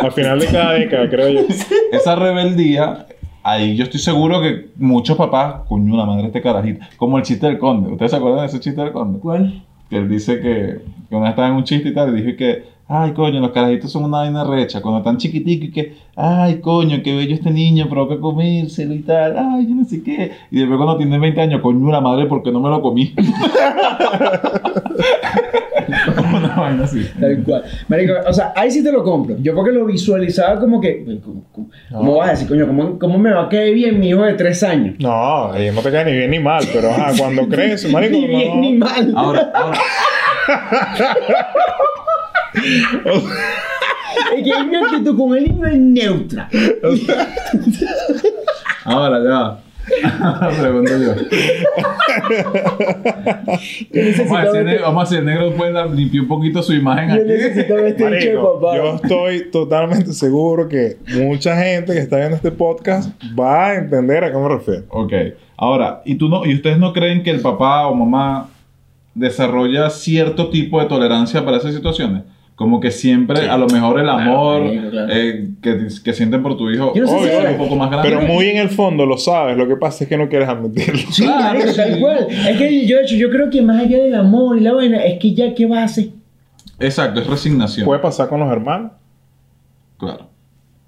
[0.00, 1.40] Al final de cada década, creo yo.
[1.92, 3.06] esa rebeldía,
[3.42, 7.24] ahí yo estoy seguro que muchos papás, coño, la madre de este carajito, como el
[7.24, 7.90] chiste del conde.
[7.92, 9.18] ¿Ustedes se acuerdan de ese chiste del conde?
[9.20, 9.62] ¿Cuál?
[9.98, 12.64] Él dice que, que una vez estaba en un chiste y tal, y dijo que,
[12.88, 16.98] ay, coño, los carajitos son una vaina recha, cuando están chiquiticos y que, ay, coño,
[17.02, 20.32] qué bello este niño, provoca comérselo y tal, ay, yo no sé qué.
[20.50, 23.14] Y después cuando tiene 20 años, coño, la madre, ¿por qué no me lo comí?
[26.34, 27.06] una vaina así.
[27.20, 27.62] Tal cual.
[27.88, 29.36] Marico, o sea, ahí sí te lo compro.
[29.40, 31.04] Yo porque lo visualizaba como que.
[31.24, 32.66] ¿Cómo, cómo- cómo vas a decir, coño?
[32.66, 34.96] ¿cómo, ¿Cómo me va a caer bien mi hijo de tres años?
[34.98, 38.26] No, ahí no te cae ni bien ni mal, pero ajá, cuando crees, marico, Ni
[38.26, 38.60] bien no.
[38.60, 39.12] ni mal.
[39.16, 39.78] Ahora, ahora,
[44.36, 46.48] Es que hay una actitud con el niño es neutra.
[48.84, 49.58] ahora, ya.
[50.60, 51.14] Pregunto yo.
[54.16, 56.72] Vamos a hacer, ver- ne- vamos a hacer negro después de limpiar un poquito su
[56.72, 57.24] imagen yo aquí.
[57.24, 58.76] necesito este Marico, papá.
[58.76, 64.24] yo estoy totalmente seguro que mucha gente que está viendo este podcast va a entender
[64.24, 64.84] a qué me refiero.
[64.88, 65.12] Ok.
[65.56, 68.48] Ahora, ¿y, tú no, ¿y ustedes no creen que el papá o mamá
[69.14, 72.22] desarrolla cierto tipo de tolerancia para esas situaciones?
[72.56, 75.12] Como que siempre, a lo mejor el amor marico, claro.
[75.12, 77.90] eh, que, que sienten por tu hijo no sé obvio, si es un poco más
[77.90, 78.08] grande.
[78.08, 81.00] Pero muy en el fondo lo sabes, lo que pasa es que no quieres admitirlo.
[81.10, 81.76] Sí, Claro, sí.
[81.76, 82.26] tal cual.
[82.30, 85.04] Es que yo, de hecho, yo creo que más allá del amor y la vaina,
[85.04, 86.08] es que ya, ¿qué vas a hacer?
[86.78, 87.86] Exacto, es resignación.
[87.86, 88.92] Puede pasar con los hermanos.
[89.98, 90.28] Claro.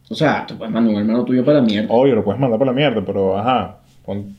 [0.09, 1.89] O sea, tú puedes mandar un hermano tuyo para la mierda.
[1.93, 3.79] Obvio, lo puedes mandar para la mierda, pero ajá.
[4.05, 4.37] pon-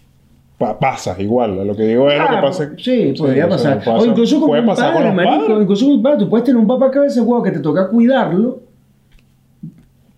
[0.58, 1.66] pa- pasa igual.
[1.68, 2.72] Lo que digo es lo que pasa.
[2.78, 3.78] Sí, podría o sea, pasar.
[3.80, 5.46] pasa- o incluso con puede un pasar padre, con los marico.
[5.48, 5.62] padres.
[5.62, 6.18] Incluso con un padre.
[6.20, 8.60] Tú puedes tener un papá cabeza huevo que te toca cuidarlo.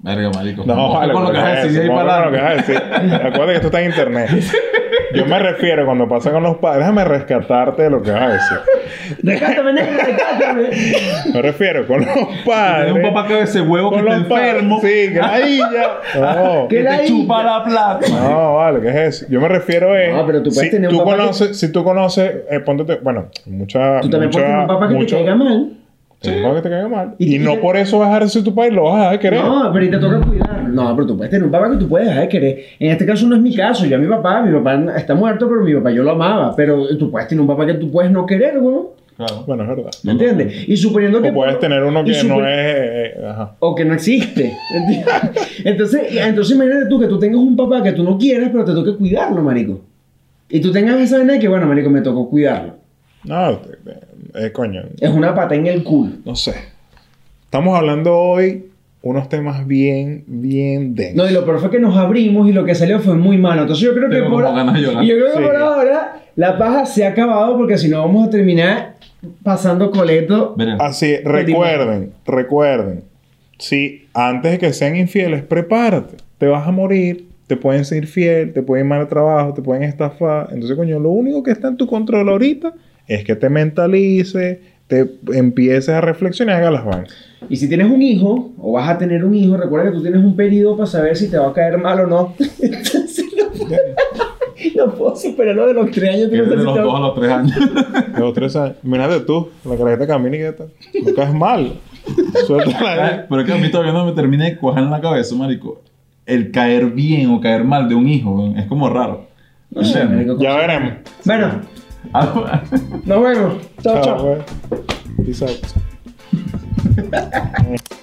[0.02, 0.64] Verga, marico.
[0.66, 2.78] No, vale, con lo que vas a decir.
[2.78, 4.30] Acuérdate que esto está en internet.
[5.14, 8.30] Yo me refiero cuando pasa con los padres, déjame rescatarte de lo que vas a
[8.30, 8.58] decir.
[9.24, 10.70] Recátame, nene, recátame.
[11.34, 12.08] Me refiero con los
[12.46, 12.94] padres.
[12.94, 15.20] Tienes un papá que ve ese huevo que con está enfermo, Sí, que.
[16.20, 16.68] No.
[16.70, 18.08] ¿Qué que la te chupa la plata.
[18.10, 19.26] No, vale, ¿qué es eso?
[19.30, 20.08] Yo me refiero a.
[20.18, 22.60] No, pero tú puedes si tener un tú papá que- conoces, Si tú conoces, eh,
[22.60, 24.00] póntete, bueno, mucha.
[24.02, 25.70] Tú también mucha, puedes tener un papá que mucho- te caiga mal.
[26.22, 27.16] Tienes un papá que te caiga mal.
[27.18, 28.94] Y- no te- por eso vas a dejar de ser tu papá y lo vas
[28.96, 29.44] a dejar de querer.
[29.44, 30.70] No, pero y te toca cuidar.
[30.70, 32.60] No, pero tú puedes tener un papá que tú puedes dejar de querer.
[32.80, 33.86] En este caso no es mi caso.
[33.86, 36.56] Yo a mi papá, mi papá está muerto, pero mi papá yo lo amaba.
[36.56, 38.76] Pero tú puedes tener un papá que tú puedes no querer, güey.
[39.16, 39.44] Claro.
[39.46, 39.92] Bueno, es verdad.
[40.04, 40.68] ¿Me entiendes?
[40.70, 41.30] Y suponiendo que...
[41.30, 42.56] O puedes tener uno que no es.
[42.56, 43.56] eh, eh, ajá.
[43.60, 44.54] O que no existe.
[44.74, 45.14] ¿entiendes?
[45.66, 48.72] Entonces, entonces imagínate tú que tú tengas un papá que tú no quieres, pero te
[48.74, 49.82] toque cuidarlo, marico.
[50.50, 52.76] Y tú tengas esa vaina de que, bueno, marico, me tocó cuidarlo.
[53.24, 54.82] No, te- eh, coño.
[55.00, 56.14] Es una pata en el culo.
[56.26, 56.54] No sé.
[57.46, 58.66] Estamos hablando hoy
[59.02, 61.16] unos temas bien, bien densos.
[61.16, 63.62] No, y lo peor fue que nos abrimos y lo que salió fue muy malo.
[63.62, 65.44] Entonces yo creo que por, yo creo que Sí.
[65.44, 68.96] por ahora la paja se ha acabado porque si no vamos a terminar
[69.44, 70.54] pasando coleto.
[70.58, 70.78] Verán.
[70.82, 73.04] Así, recuerden, recuerden.
[73.58, 76.18] Si antes de que sean infieles, prepárate.
[76.38, 79.62] Te vas a morir, te pueden ser infiel, te pueden ir mal al trabajo, te
[79.62, 80.48] pueden estafar.
[80.52, 82.74] Entonces, coño, lo único que está en tu control ahorita
[83.10, 87.14] es que te mentalices, te empieces a reflexionar y hagas las vainas.
[87.50, 90.24] Y si tienes un hijo o vas a tener un hijo, recuerda que tú tienes
[90.24, 92.36] un periodo para saber si te va a caer mal o no.
[92.62, 96.32] Entonces no, no puedo superar lo de los tres años.
[96.32, 97.58] No de los dos a los tres años.
[98.14, 98.76] De los tres años.
[98.84, 100.72] Mírate tú, la carajita camina y qué tal.
[101.04, 101.74] No caes mal.
[102.46, 103.20] Suéltala ahí.
[103.28, 105.82] Pero es que a mí todavía no me termina de cuajar en la cabeza, marico.
[106.26, 109.28] El caer bien o caer mal de un hijo es como raro.
[109.72, 110.00] No sé.
[110.40, 110.94] Ya veremos.
[111.26, 111.62] Bueno,
[113.06, 113.62] Nos vemos.
[113.84, 114.46] Chao, chao.
[115.24, 115.60] Peace out.